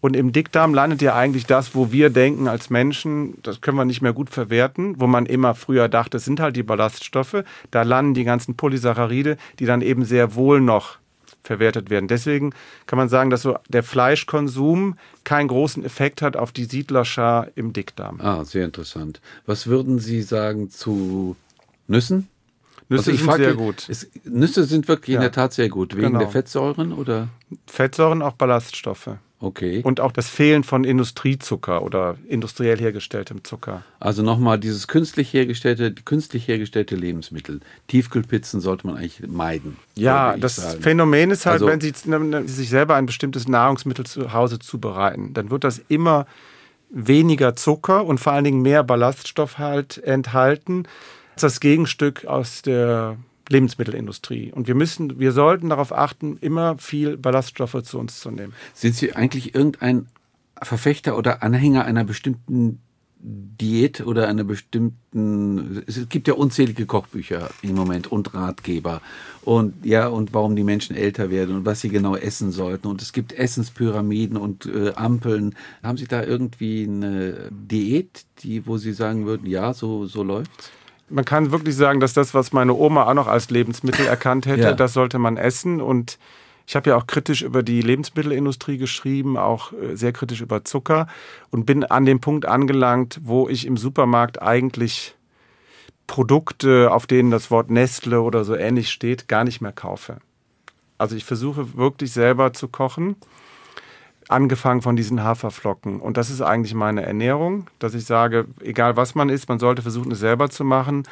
Und 0.00 0.16
im 0.16 0.32
Dickdarm 0.32 0.74
landet 0.74 1.02
ja 1.02 1.14
eigentlich 1.14 1.44
das, 1.44 1.74
wo 1.74 1.90
wir 1.90 2.10
denken 2.10 2.46
als 2.46 2.70
Menschen, 2.70 3.34
das 3.42 3.60
können 3.60 3.76
wir 3.76 3.84
nicht 3.84 4.00
mehr 4.00 4.12
gut 4.12 4.30
verwerten, 4.30 5.00
wo 5.00 5.08
man 5.08 5.26
immer 5.26 5.54
früher 5.54 5.88
dachte, 5.88 6.18
es 6.18 6.24
sind 6.24 6.40
halt 6.40 6.56
die 6.56 6.62
Ballaststoffe. 6.62 7.42
Da 7.70 7.82
landen 7.82 8.14
die 8.14 8.24
ganzen 8.24 8.56
Polysaccharide, 8.56 9.36
die 9.58 9.66
dann 9.66 9.82
eben 9.82 10.04
sehr 10.04 10.36
wohl 10.36 10.60
noch 10.60 10.97
verwertet 11.42 11.90
werden. 11.90 12.08
Deswegen 12.08 12.52
kann 12.86 12.98
man 12.98 13.08
sagen, 13.08 13.30
dass 13.30 13.42
so 13.42 13.56
der 13.68 13.82
Fleischkonsum 13.82 14.96
keinen 15.24 15.48
großen 15.48 15.84
Effekt 15.84 16.22
hat 16.22 16.36
auf 16.36 16.52
die 16.52 16.64
Siedlerschar 16.64 17.48
im 17.54 17.72
Dickdarm. 17.72 18.20
Ah, 18.20 18.44
sehr 18.44 18.64
interessant. 18.64 19.20
Was 19.46 19.66
würden 19.66 19.98
Sie 19.98 20.22
sagen 20.22 20.70
zu 20.70 21.36
Nüssen? 21.86 22.28
Nüsse 22.88 23.10
also 23.10 23.16
sind 23.16 23.26
frage, 23.26 23.44
sehr 23.44 23.54
gut. 23.54 23.88
Es, 23.88 24.08
Nüsse 24.24 24.64
sind 24.64 24.88
wirklich 24.88 25.14
ja. 25.14 25.18
in 25.18 25.22
der 25.22 25.32
Tat 25.32 25.52
sehr 25.52 25.68
gut. 25.68 25.94
Wegen 25.94 26.08
genau. 26.08 26.20
der 26.20 26.28
Fettsäuren 26.28 26.92
oder? 26.92 27.28
Fettsäuren, 27.66 28.22
auch 28.22 28.32
Ballaststoffe. 28.32 29.10
Okay. 29.40 29.82
Und 29.84 30.00
auch 30.00 30.10
das 30.10 30.28
Fehlen 30.28 30.64
von 30.64 30.82
Industriezucker 30.82 31.82
oder 31.82 32.16
industriell 32.26 32.78
hergestelltem 32.78 33.44
Zucker. 33.44 33.84
Also 34.00 34.22
nochmal 34.22 34.58
dieses 34.58 34.88
künstlich 34.88 35.32
hergestellte, 35.32 35.92
künstlich 35.92 36.48
hergestellte 36.48 36.96
Lebensmittel. 36.96 37.60
Tiefkühlpizzen 37.86 38.60
sollte 38.60 38.88
man 38.88 38.96
eigentlich 38.96 39.28
meiden. 39.28 39.76
Ja, 39.94 40.36
das 40.36 40.56
sagen. 40.56 40.82
Phänomen 40.82 41.30
ist 41.30 41.46
halt, 41.46 41.62
also, 41.62 41.66
wenn 41.68 41.80
Sie 41.80 42.52
sich 42.52 42.68
selber 42.68 42.96
ein 42.96 43.06
bestimmtes 43.06 43.46
Nahrungsmittel 43.46 44.04
zu 44.06 44.32
Hause 44.32 44.58
zubereiten, 44.58 45.34
dann 45.34 45.50
wird 45.50 45.62
das 45.62 45.80
immer 45.88 46.26
weniger 46.90 47.54
Zucker 47.54 48.04
und 48.04 48.18
vor 48.18 48.32
allen 48.32 48.44
Dingen 48.44 48.62
mehr 48.62 48.82
Ballaststoff 48.82 49.58
halt 49.58 49.98
enthalten. 49.98 50.84
Das 51.38 51.60
Gegenstück 51.60 52.24
aus 52.24 52.62
der 52.62 53.18
Lebensmittelindustrie. 53.48 54.52
Und 54.52 54.68
wir 54.68 54.74
müssen, 54.74 55.18
wir 55.18 55.32
sollten 55.32 55.70
darauf 55.70 55.92
achten, 55.92 56.36
immer 56.40 56.78
viel 56.78 57.16
Ballaststoffe 57.16 57.82
zu 57.82 57.98
uns 57.98 58.20
zu 58.20 58.30
nehmen. 58.30 58.52
Sind 58.74 58.94
Sie 58.94 59.14
eigentlich 59.14 59.54
irgendein 59.54 60.06
Verfechter 60.62 61.16
oder 61.16 61.42
Anhänger 61.42 61.84
einer 61.84 62.04
bestimmten 62.04 62.80
Diät 63.20 64.06
oder 64.06 64.28
einer 64.28 64.44
bestimmten, 64.44 65.82
es 65.88 66.08
gibt 66.08 66.28
ja 66.28 66.34
unzählige 66.34 66.86
Kochbücher 66.86 67.50
im 67.62 67.74
Moment 67.74 68.06
und 68.06 68.32
Ratgeber 68.32 69.02
und 69.42 69.84
ja, 69.84 70.06
und 70.06 70.34
warum 70.34 70.54
die 70.54 70.62
Menschen 70.62 70.94
älter 70.94 71.28
werden 71.28 71.56
und 71.56 71.66
was 71.66 71.80
sie 71.80 71.88
genau 71.88 72.14
essen 72.14 72.52
sollten 72.52 72.86
und 72.86 73.02
es 73.02 73.12
gibt 73.12 73.32
Essenspyramiden 73.32 74.36
und 74.36 74.66
äh, 74.66 74.92
Ampeln. 74.94 75.56
Haben 75.82 75.98
Sie 75.98 76.06
da 76.06 76.22
irgendwie 76.22 76.84
eine 76.84 77.48
Diät, 77.50 78.24
die, 78.44 78.64
wo 78.68 78.78
Sie 78.78 78.92
sagen 78.92 79.26
würden, 79.26 79.48
ja, 79.48 79.74
so, 79.74 80.06
so 80.06 80.22
läuft's? 80.22 80.70
Man 81.10 81.24
kann 81.24 81.50
wirklich 81.52 81.76
sagen, 81.76 82.00
dass 82.00 82.12
das, 82.12 82.34
was 82.34 82.52
meine 82.52 82.74
Oma 82.74 83.06
auch 83.06 83.14
noch 83.14 83.26
als 83.26 83.50
Lebensmittel 83.50 84.06
erkannt 84.08 84.46
hätte, 84.46 84.62
ja. 84.62 84.72
das 84.72 84.92
sollte 84.92 85.18
man 85.18 85.36
essen. 85.36 85.80
Und 85.80 86.18
ich 86.66 86.76
habe 86.76 86.90
ja 86.90 86.96
auch 86.96 87.06
kritisch 87.06 87.42
über 87.42 87.62
die 87.62 87.80
Lebensmittelindustrie 87.80 88.78
geschrieben, 88.78 89.36
auch 89.36 89.72
äh, 89.72 89.96
sehr 89.96 90.12
kritisch 90.12 90.40
über 90.40 90.64
Zucker 90.64 91.06
und 91.50 91.64
bin 91.64 91.84
an 91.84 92.04
dem 92.04 92.20
Punkt 92.20 92.46
angelangt, 92.46 93.20
wo 93.22 93.48
ich 93.48 93.66
im 93.66 93.76
Supermarkt 93.76 94.42
eigentlich 94.42 95.14
Produkte, 96.06 96.90
auf 96.90 97.06
denen 97.06 97.30
das 97.30 97.50
Wort 97.50 97.70
Nestle 97.70 98.22
oder 98.22 98.44
so 98.44 98.54
ähnlich 98.54 98.90
steht, 98.90 99.28
gar 99.28 99.44
nicht 99.44 99.60
mehr 99.60 99.72
kaufe. 99.72 100.18
Also 100.96 101.16
ich 101.16 101.24
versuche 101.24 101.76
wirklich 101.76 102.12
selber 102.12 102.52
zu 102.52 102.68
kochen 102.68 103.16
angefangen 104.28 104.82
von 104.82 104.96
diesen 104.96 105.22
Haferflocken. 105.22 106.00
Und 106.00 106.16
das 106.16 106.30
ist 106.30 106.40
eigentlich 106.40 106.74
meine 106.74 107.04
Ernährung, 107.04 107.66
dass 107.78 107.94
ich 107.94 108.04
sage, 108.04 108.46
egal 108.62 108.96
was 108.96 109.14
man 109.14 109.28
isst, 109.28 109.48
man 109.48 109.58
sollte 109.58 109.82
versuchen, 109.82 110.12
es 110.12 110.20
selber 110.20 110.50
zu 110.50 110.64
machen 110.64 111.04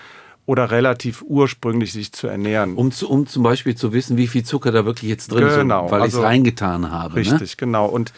oder 0.46 0.70
relativ 0.70 1.22
ursprünglich 1.22 1.92
sich 1.92 2.12
zu 2.12 2.28
ernähren. 2.28 2.76
Um, 2.76 2.92
zu, 2.92 3.10
um 3.10 3.26
zum 3.26 3.42
Beispiel 3.42 3.74
zu 3.74 3.92
wissen, 3.92 4.16
wie 4.16 4.28
viel 4.28 4.44
Zucker 4.44 4.70
da 4.70 4.84
wirklich 4.84 5.10
jetzt 5.10 5.32
drin 5.32 5.48
genau, 5.48 5.86
ist, 5.86 5.92
weil 5.92 6.02
also, 6.02 6.18
ich 6.18 6.24
es 6.24 6.28
reingetan 6.28 6.90
habe. 6.90 7.14
Ne? 7.14 7.20
Richtig, 7.20 7.52
ne? 7.52 7.56
genau. 7.56 7.86
Und 7.86 8.12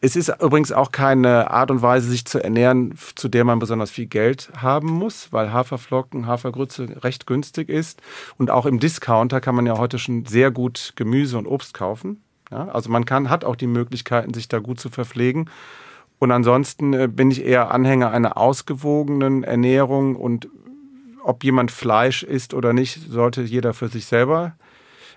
es 0.00 0.14
ist 0.14 0.28
übrigens 0.40 0.72
auch 0.72 0.92
keine 0.92 1.50
Art 1.50 1.70
und 1.70 1.82
Weise, 1.82 2.08
sich 2.08 2.26
zu 2.26 2.42
ernähren, 2.42 2.94
zu 3.14 3.28
der 3.28 3.44
man 3.44 3.58
besonders 3.58 3.90
viel 3.90 4.06
Geld 4.06 4.50
haben 4.56 4.88
muss, 4.88 5.32
weil 5.32 5.52
Haferflocken, 5.52 6.26
Hafergrütze 6.26 7.02
recht 7.02 7.26
günstig 7.26 7.68
ist. 7.68 8.00
Und 8.36 8.50
auch 8.50 8.66
im 8.66 8.78
Discounter 8.78 9.40
kann 9.40 9.54
man 9.54 9.66
ja 9.66 9.78
heute 9.78 9.98
schon 9.98 10.26
sehr 10.26 10.50
gut 10.50 10.92
Gemüse 10.96 11.38
und 11.38 11.46
Obst 11.46 11.74
kaufen. 11.74 12.22
Ja, 12.50 12.68
also 12.68 12.90
man 12.90 13.04
kann, 13.04 13.30
hat 13.30 13.44
auch 13.44 13.56
die 13.56 13.66
Möglichkeiten, 13.66 14.32
sich 14.34 14.48
da 14.48 14.58
gut 14.58 14.78
zu 14.78 14.88
verpflegen. 14.88 15.50
Und 16.18 16.30
ansonsten 16.30 16.92
äh, 16.94 17.08
bin 17.08 17.30
ich 17.30 17.44
eher 17.44 17.70
Anhänger 17.70 18.10
einer 18.10 18.36
ausgewogenen 18.36 19.44
Ernährung 19.44 20.16
und 20.16 20.48
ob 21.22 21.42
jemand 21.42 21.72
Fleisch 21.72 22.22
isst 22.22 22.54
oder 22.54 22.72
nicht, 22.72 23.10
sollte 23.10 23.42
jeder 23.42 23.74
für 23.74 23.88
sich 23.88 24.06
selber 24.06 24.54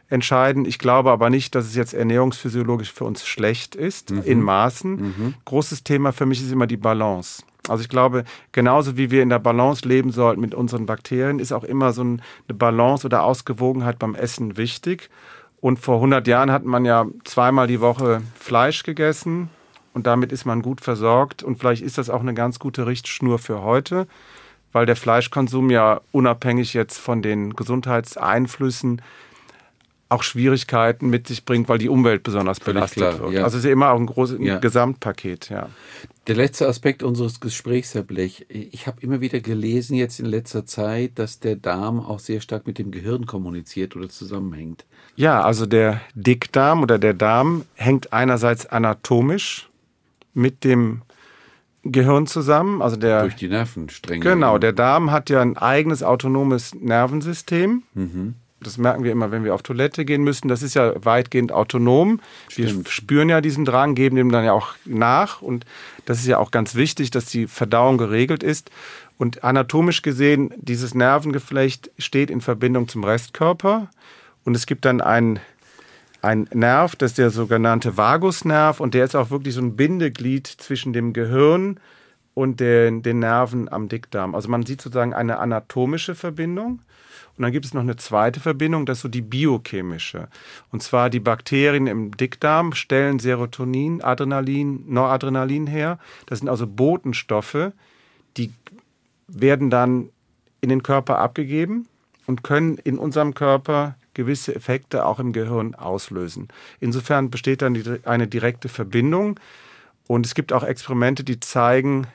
entscheiden. 0.10 0.66
Ich 0.66 0.80
glaube 0.80 1.12
aber 1.12 1.30
nicht, 1.30 1.54
dass 1.54 1.66
es 1.66 1.76
jetzt 1.76 1.94
ernährungsphysiologisch 1.94 2.92
für 2.92 3.06
uns 3.06 3.26
schlecht 3.28 3.76
ist, 3.76 4.10
mhm. 4.10 4.24
in 4.24 4.42
Maßen. 4.42 4.92
Mhm. 4.96 5.34
Großes 5.46 5.84
Thema 5.84 6.12
für 6.12 6.26
mich 6.26 6.42
ist 6.42 6.52
immer 6.52 6.66
die 6.66 6.78
Balance. 6.78 7.44
Also 7.68 7.84
ich 7.84 7.90
glaube, 7.90 8.24
genauso 8.52 8.98
wie 8.98 9.12
wir 9.12 9.22
in 9.22 9.30
der 9.30 9.38
Balance 9.38 9.88
leben 9.88 10.12
sollten 10.12 10.42
mit 10.42 10.56
unseren 10.56 10.88
Bakterien, 10.88 11.38
ist 11.38 11.52
auch 11.52 11.64
immer 11.64 11.94
so 11.94 12.02
eine 12.02 12.20
Balance 12.48 13.06
oder 13.06 13.24
Ausgewogenheit 13.24 14.00
beim 14.00 14.16
Essen 14.16 14.58
wichtig. 14.58 15.12
Und 15.62 15.80
vor 15.80 15.96
100 15.96 16.28
Jahren 16.28 16.52
hat 16.52 16.64
man 16.64 16.86
ja 16.86 17.06
zweimal 17.26 17.68
die 17.68 17.82
Woche 17.82 18.22
Fleisch 18.36 18.84
gegessen 18.84 19.50
und 19.94 20.08
damit 20.08 20.32
ist 20.32 20.46
man 20.46 20.62
gut 20.62 20.82
versorgt. 20.82 21.44
Und 21.44 21.58
vielleicht 21.58 21.82
ist 21.82 21.98
das 21.98 22.10
auch 22.10 22.22
eine 22.22 22.34
ganz 22.34 22.60
gute 22.60 22.88
Richtschnur 22.88 23.40
für 23.40 23.62
heute, 23.62 24.08
weil 24.72 24.86
der 24.86 24.96
Fleischkonsum 24.96 25.70
ja 25.70 26.00
unabhängig 26.12 26.74
jetzt 26.74 26.98
von 26.98 27.22
den 27.22 27.56
Gesundheitseinflüssen 27.56 29.02
auch 30.10 30.24
Schwierigkeiten 30.24 31.10
mit 31.10 31.28
sich 31.28 31.46
bringt, 31.46 31.70
weil 31.70 31.78
die 31.78 31.88
Umwelt 31.88 32.24
besonders 32.24 32.60
belastet 32.60 32.98
klar, 32.98 33.20
wird. 33.20 33.34
Ja. 33.34 33.44
Also 33.44 33.60
es 33.60 33.64
ist 33.64 33.72
immer 33.72 33.92
auch 33.92 34.00
ein 34.00 34.08
großes 34.08 34.40
ja. 34.42 34.58
Gesamtpaket, 34.58 35.50
ja. 35.50 35.70
Der 36.26 36.36
letzte 36.36 36.68
Aspekt 36.68 37.04
unseres 37.04 37.40
Gesprächs, 37.40 37.94
Herr 37.94 38.04
Blech. 38.04 38.46
Ich 38.50 38.88
habe 38.88 39.02
immer 39.02 39.22
wieder 39.22 39.40
gelesen 39.40 39.96
jetzt 39.96 40.20
in 40.20 40.26
letzter 40.26 40.66
Zeit, 40.66 41.18
dass 41.20 41.40
der 41.40 41.56
Darm 41.56 42.00
auch 42.00 42.20
sehr 42.20 42.42
stark 42.42 42.68
mit 42.68 42.80
dem 42.80 42.92
Gehirn 42.92 43.28
kommuniziert 43.28 43.96
oder 43.96 44.10
zusammenhängt. 44.10 44.86
Ja, 45.16 45.42
also 45.42 45.66
der 45.66 46.02
Dickdarm 46.16 46.82
oder 46.82 46.98
der 46.98 47.14
Darm 47.14 47.66
hängt 47.76 48.12
einerseits 48.12 48.66
anatomisch 48.66 49.70
mit 50.34 50.64
dem 50.64 51.04
Gehirn 51.84 52.28
zusammen. 52.28 52.82
Also 52.82 52.96
der, 52.96 53.22
Durch 53.22 53.36
die 53.36 53.48
Nervenstränge. 53.48 54.24
Genau, 54.24 54.58
der 54.58 54.74
Darm 54.74 55.12
hat 55.12 55.30
ja 55.30 55.42
ein 55.42 55.58
eigenes 55.58 56.04
autonomes 56.04 56.74
Nervensystem. 56.76 57.84
Mhm. 57.94 58.36
Das 58.62 58.78
merken 58.78 59.04
wir 59.04 59.12
immer, 59.12 59.32
wenn 59.32 59.44
wir 59.44 59.56
auf 59.56 59.64
Toilette 59.64 60.06
gehen 60.06 60.24
müssen. 60.24 60.48
Das 60.48 60.62
ist 60.62 60.74
ja 60.74 60.94
weitgehend 61.04 61.52
autonom. 61.52 62.20
Stimmt. 62.48 62.86
Wir 62.86 62.92
spüren 62.92 63.30
ja 63.30 63.42
diesen 63.42 63.66
Drang, 63.66 63.96
geben 63.96 64.16
dem 64.16 64.32
dann 64.32 64.44
ja 64.46 64.54
auch 64.54 64.76
nach. 64.86 65.42
Und 65.42 65.66
das 66.06 66.20
ist 66.20 66.28
ja 66.28 66.38
auch 66.38 66.52
ganz 66.52 66.76
wichtig, 66.76 67.12
dass 67.12 67.26
die 67.26 67.48
Verdauung 67.48 67.98
geregelt 67.98 68.44
ist. 68.44 68.70
Und 69.18 69.44
anatomisch 69.44 70.02
gesehen, 70.02 70.54
dieses 70.58 70.94
Nervengeflecht 70.94 71.92
steht 71.98 72.30
in 72.30 72.42
Verbindung 72.42 72.88
zum 72.88 73.04
Restkörper. 73.04 73.90
Und 74.46 74.56
es 74.56 74.66
gibt 74.66 74.86
dann 74.86 75.02
einen 75.02 75.40
ein 76.22 76.50
Nerv, 76.54 76.96
das 76.96 77.12
ist 77.12 77.18
der 77.18 77.30
sogenannte 77.30 77.96
Vagusnerv 77.96 78.80
und 78.80 78.94
der 78.94 79.06
ist 79.06 79.16
auch 79.16 79.30
wirklich 79.30 79.56
so 79.56 79.62
ein 79.62 79.76
Bindeglied 79.76 80.48
zwischen 80.48 80.92
dem 80.92 81.14
Gehirn 81.14 81.80
und 82.34 82.60
den, 82.60 83.04
den 83.04 83.20
Nerven 83.20 83.72
am 83.72 83.90
Dickdarm. 83.90 84.36
Also 84.36 84.50
man 84.50 84.66
sieht 84.66 84.82
sozusagen 84.82 85.14
eine 85.14 85.40
anatomische 85.40 86.16
Verbindung. 86.16 86.82
Und 87.40 87.44
dann 87.44 87.54
gibt 87.54 87.66
es 87.66 87.74
noch 87.74 87.82
eine 87.82 87.96
zweite 87.96 88.42
Verbindung, 88.42 88.86
das 88.86 88.98
ist 88.98 89.04
so 89.04 89.08
die 89.08 89.22
biochemische. 89.22 90.28
Und 90.74 90.84
zwar 90.84 91.10
die 91.10 91.22
Bakterien 91.22 91.88
im 91.88 92.12
Dickdarm 92.18 92.74
stellen 92.74 93.20
Serotonin, 93.20 94.02
Adrenalin, 94.02 94.84
Noradrenalin 94.88 95.66
her. 95.66 96.00
Das 96.26 96.40
sind 96.40 96.50
also 96.50 96.68
Botenstoffe, 96.68 97.72
die 98.36 98.52
werden 99.30 99.70
dann 99.70 100.10
in 100.60 100.68
den 100.68 100.84
Körper 100.84 101.20
abgegeben 101.20 101.88
und 102.28 102.44
können 102.44 102.78
in 102.78 102.98
unserem 102.98 103.34
Körper 103.34 103.96
gewisse 104.16 104.54
Effekte 104.54 105.06
auch 105.06 105.20
im 105.20 105.32
Gehirn 105.32 105.76
auslösen. 105.76 106.50
Insofern 106.82 107.30
besteht 107.30 107.62
dann 107.62 107.82
eine 108.04 108.28
direkte 108.28 108.68
Verbindung. 108.68 109.40
Und 110.08 110.26
es 110.26 110.36
gibt 110.36 110.52
auch 110.52 110.66
Experimente, 110.66 111.24
die 111.24 111.40
zeigen, 111.40 112.08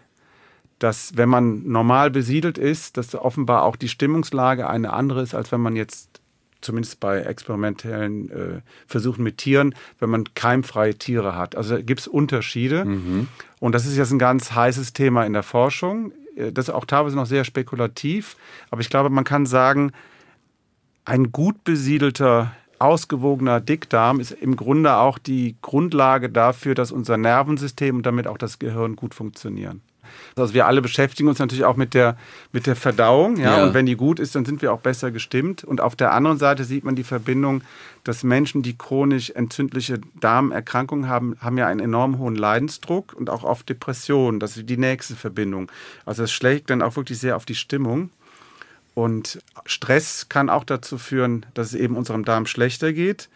dass 0.84 1.16
wenn 1.16 1.30
man 1.30 1.66
normal 1.66 2.10
besiedelt 2.10 2.58
ist, 2.58 2.98
dass 2.98 3.14
offenbar 3.14 3.62
auch 3.62 3.74
die 3.74 3.88
Stimmungslage 3.88 4.68
eine 4.68 4.92
andere 4.92 5.22
ist, 5.22 5.34
als 5.34 5.50
wenn 5.50 5.62
man 5.62 5.76
jetzt 5.76 6.20
zumindest 6.60 7.00
bei 7.00 7.20
experimentellen 7.20 8.30
äh, 8.30 8.60
Versuchen 8.86 9.24
mit 9.24 9.38
Tieren, 9.38 9.74
wenn 9.98 10.10
man 10.10 10.34
keimfreie 10.34 10.94
Tiere 10.94 11.38
hat. 11.38 11.56
Also 11.56 11.82
gibt 11.82 12.00
es 12.00 12.06
Unterschiede. 12.06 12.84
Mhm. 12.84 13.28
Und 13.60 13.74
das 13.74 13.86
ist 13.86 13.96
jetzt 13.96 14.10
ein 14.10 14.18
ganz 14.18 14.52
heißes 14.52 14.92
Thema 14.92 15.24
in 15.24 15.32
der 15.32 15.42
Forschung. 15.42 16.12
Äh, 16.36 16.52
das 16.52 16.68
ist 16.68 16.74
auch 16.74 16.84
teilweise 16.84 17.16
noch 17.16 17.24
sehr 17.24 17.44
spekulativ. 17.44 18.36
Aber 18.68 18.82
ich 18.82 18.90
glaube, 18.90 19.08
man 19.08 19.24
kann 19.24 19.46
sagen, 19.46 19.90
ein 21.06 21.32
gut 21.32 21.64
besiedelter, 21.64 22.52
ausgewogener 22.78 23.62
Dickdarm 23.62 24.20
ist 24.20 24.32
im 24.32 24.54
Grunde 24.54 24.96
auch 24.96 25.16
die 25.16 25.56
Grundlage 25.62 26.28
dafür, 26.28 26.74
dass 26.74 26.92
unser 26.92 27.16
Nervensystem 27.16 27.96
und 27.96 28.04
damit 28.04 28.26
auch 28.26 28.36
das 28.36 28.58
Gehirn 28.58 28.96
gut 28.96 29.14
funktionieren. 29.14 29.80
Also 30.36 30.54
wir 30.54 30.66
alle 30.66 30.82
beschäftigen 30.82 31.28
uns 31.28 31.38
natürlich 31.38 31.64
auch 31.64 31.76
mit 31.76 31.94
der, 31.94 32.16
mit 32.52 32.66
der 32.66 32.76
Verdauung. 32.76 33.36
Ja? 33.36 33.58
ja? 33.58 33.64
Und 33.64 33.74
wenn 33.74 33.86
die 33.86 33.96
gut 33.96 34.18
ist, 34.18 34.34
dann 34.34 34.44
sind 34.44 34.62
wir 34.62 34.72
auch 34.72 34.80
besser 34.80 35.10
gestimmt. 35.10 35.64
Und 35.64 35.80
auf 35.80 35.96
der 35.96 36.12
anderen 36.12 36.38
Seite 36.38 36.64
sieht 36.64 36.84
man 36.84 36.94
die 36.94 37.04
Verbindung, 37.04 37.62
dass 38.04 38.22
Menschen, 38.22 38.62
die 38.62 38.76
chronisch 38.76 39.30
entzündliche 39.30 40.00
Darmerkrankungen 40.20 41.08
haben, 41.08 41.36
haben 41.40 41.58
ja 41.58 41.66
einen 41.66 41.80
enorm 41.80 42.18
hohen 42.18 42.36
Leidensdruck 42.36 43.14
und 43.14 43.30
auch 43.30 43.44
auf 43.44 43.62
Depressionen. 43.62 44.40
Das 44.40 44.56
ist 44.56 44.68
die 44.68 44.76
nächste 44.76 45.16
Verbindung. 45.16 45.70
Also 46.04 46.22
es 46.22 46.32
schlägt 46.32 46.70
dann 46.70 46.82
auch 46.82 46.96
wirklich 46.96 47.18
sehr 47.18 47.36
auf 47.36 47.44
die 47.44 47.54
Stimmung. 47.54 48.10
Und 48.94 49.40
Stress 49.66 50.28
kann 50.28 50.48
auch 50.48 50.64
dazu 50.64 50.98
führen, 50.98 51.46
dass 51.54 51.68
es 51.68 51.74
eben 51.74 51.96
unserem 51.96 52.24
Darm 52.24 52.46
schlechter 52.46 52.92
geht. 52.92 53.28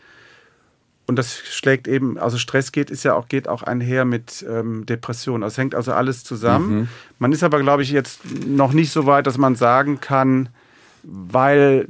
Und 1.08 1.16
das 1.16 1.38
schlägt 1.38 1.88
eben, 1.88 2.18
also 2.18 2.36
Stress 2.36 2.70
geht, 2.70 2.90
ist 2.90 3.02
ja 3.02 3.14
auch, 3.14 3.28
geht 3.28 3.48
auch 3.48 3.62
einher 3.62 4.04
mit 4.04 4.44
ähm, 4.46 4.84
Depression. 4.84 5.42
Also 5.42 5.62
hängt 5.62 5.74
also 5.74 5.92
alles 5.92 6.22
zusammen. 6.22 6.80
Mhm. 6.80 6.88
Man 7.18 7.32
ist 7.32 7.42
aber, 7.42 7.60
glaube 7.60 7.82
ich, 7.82 7.90
jetzt 7.90 8.20
noch 8.46 8.74
nicht 8.74 8.92
so 8.92 9.06
weit, 9.06 9.26
dass 9.26 9.38
man 9.38 9.56
sagen 9.56 10.02
kann, 10.02 10.50
weil 11.02 11.88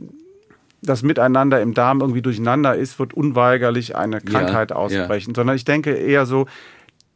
das 0.82 1.02
Miteinander 1.02 1.60
im 1.60 1.74
Darm 1.74 2.00
irgendwie 2.00 2.22
durcheinander 2.22 2.76
ist, 2.76 3.00
wird 3.00 3.12
unweigerlich 3.12 3.96
eine 3.96 4.20
Krankheit 4.20 4.70
ja, 4.70 4.76
ausbrechen. 4.76 5.30
Ja. 5.30 5.34
Sondern 5.34 5.56
ich 5.56 5.64
denke 5.64 5.94
eher 5.94 6.24
so, 6.24 6.46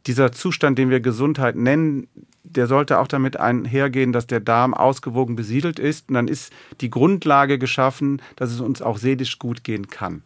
dieser 0.05 0.33
Zustand, 0.33 0.77
den 0.77 0.89
wir 0.89 0.99
Gesundheit 0.99 1.55
nennen, 1.55 2.09
der 2.43 2.67
sollte 2.67 2.99
auch 2.99 3.07
damit 3.07 3.37
einhergehen, 3.37 4.11
dass 4.11 4.27
der 4.27 4.41
Darm 4.41 4.73
ausgewogen 4.73 5.37
besiedelt 5.37 5.79
ist. 5.79 6.09
Und 6.09 6.15
dann 6.15 6.27
ist 6.27 6.51
die 6.81 6.89
Grundlage 6.89 7.57
geschaffen, 7.57 8.21
dass 8.35 8.51
es 8.51 8.59
uns 8.59 8.81
auch 8.81 8.97
seelisch 8.97 9.39
gut 9.39 9.63
gehen 9.63 9.87
kann. 9.87 10.21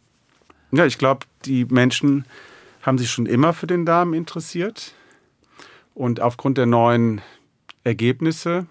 Ja, 0.71 0.85
ich 0.85 0.97
glaube, 0.97 1.25
die 1.45 1.65
Menschen 1.65 2.25
haben 2.81 2.97
sich 2.97 3.11
schon 3.11 3.25
immer 3.25 3.53
für 3.53 3.67
den 3.67 3.85
Darm 3.85 4.13
interessiert. 4.13 4.93
Und 5.93 6.21
aufgrund 6.21 6.57
der 6.57 6.65
neuen 6.65 7.21
Ergebnisse 7.83 8.67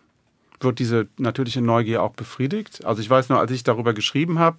wird 0.60 0.78
diese 0.78 1.08
natürliche 1.18 1.60
Neugier 1.60 2.02
auch 2.02 2.12
befriedigt. 2.12 2.84
Also 2.84 3.02
ich 3.02 3.10
weiß 3.10 3.28
nur, 3.28 3.38
als 3.38 3.50
ich 3.50 3.64
darüber 3.64 3.94
geschrieben 3.94 4.38
habe, 4.38 4.58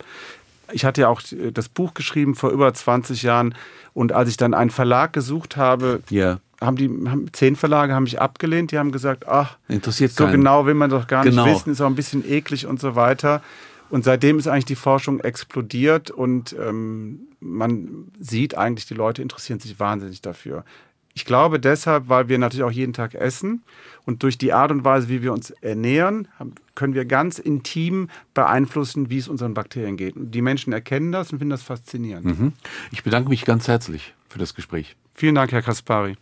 ich 0.74 0.84
hatte 0.84 1.02
ja 1.02 1.08
auch 1.08 1.22
das 1.54 1.70
Buch 1.70 1.94
geschrieben 1.94 2.36
vor 2.36 2.50
über 2.50 2.74
20 2.74 3.24
Jahren 3.24 3.56
und 3.94 4.12
als 4.12 4.30
ich 4.30 4.36
dann 4.36 4.54
einen 4.54 4.70
Verlag 4.70 5.14
gesucht 5.14 5.56
habe, 5.56 6.02
ja 6.10 6.40
haben 6.62 6.76
die 6.76 6.90
haben, 7.10 7.32
zehn 7.34 7.56
Verlage 7.56 7.94
haben 7.94 8.04
mich 8.04 8.20
abgelehnt, 8.20 8.72
die 8.72 8.80
haben 8.80 8.92
gesagt, 8.92 9.28
ach, 9.28 9.58
interessiert 9.68 10.12
so 10.12 10.26
keinen. 10.26 10.38
genau 10.38 10.66
will 10.66 10.74
man 10.74 10.90
doch 10.90 11.08
gar 11.08 11.24
genau. 11.24 11.46
nicht 11.46 11.56
wissen, 11.56 11.72
ist 11.72 11.82
auch 11.82 11.88
ein 11.88 11.96
bisschen 11.96 12.28
eklig 12.30 12.66
und 12.66 12.80
so 12.80 12.96
weiter. 12.96 13.42
Und 13.90 14.04
seitdem 14.04 14.38
ist 14.38 14.48
eigentlich 14.48 14.66
die 14.66 14.76
Forschung 14.76 15.20
explodiert 15.20 16.12
und 16.12 16.56
ähm, 16.60 17.28
man 17.40 18.12
sieht 18.20 18.58
eigentlich, 18.58 18.86
die 18.86 18.94
Leute 18.94 19.22
interessieren 19.22 19.60
sich 19.60 19.80
wahnsinnig 19.80 20.22
dafür. 20.22 20.66
Ich 21.14 21.26
glaube 21.26 21.60
deshalb, 21.60 22.10
weil 22.10 22.30
wir 22.30 22.38
natürlich 22.38 22.64
auch 22.64 22.72
jeden 22.72 22.94
Tag 22.94 23.16
essen 23.16 23.64
und 24.06 24.22
durch 24.22 24.38
die 24.38 24.54
Art 24.54 24.70
und 24.70 24.84
Weise, 24.84 25.10
wie 25.10 25.24
wir 25.24 25.34
uns 25.34 25.50
ernähren, 25.50 26.28
können 26.76 26.94
wir 26.94 27.06
ganz 27.06 27.40
intim 27.40 28.10
beeinflussen, 28.36 29.10
wie 29.10 29.18
es 29.18 29.28
unseren 29.28 29.56
Bakterien 29.56 29.98
geht. 29.98 30.16
Und 30.16 30.30
die 30.30 30.44
Menschen 30.44 30.74
erkennen 30.74 31.12
das 31.12 31.32
und 31.32 31.40
finden 31.40 31.50
das 31.50 31.64
faszinierend. 31.64 32.26
Mhm. 32.26 32.54
Ich 32.92 33.04
bedanke 33.04 33.30
mich 33.30 33.46
ganz 33.46 33.68
herzlich 33.68 34.14
für 34.30 34.38
das 34.38 34.54
Gespräch. 34.54 34.96
Vielen 35.16 35.34
Dank, 35.34 35.52
Herr 35.52 35.64
Kaspari. 35.64 36.18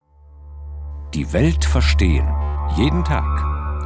Die 1.13 1.33
Welt 1.33 1.65
verstehen. 1.65 2.25
Jeden 2.77 3.03
Tag 3.03 3.52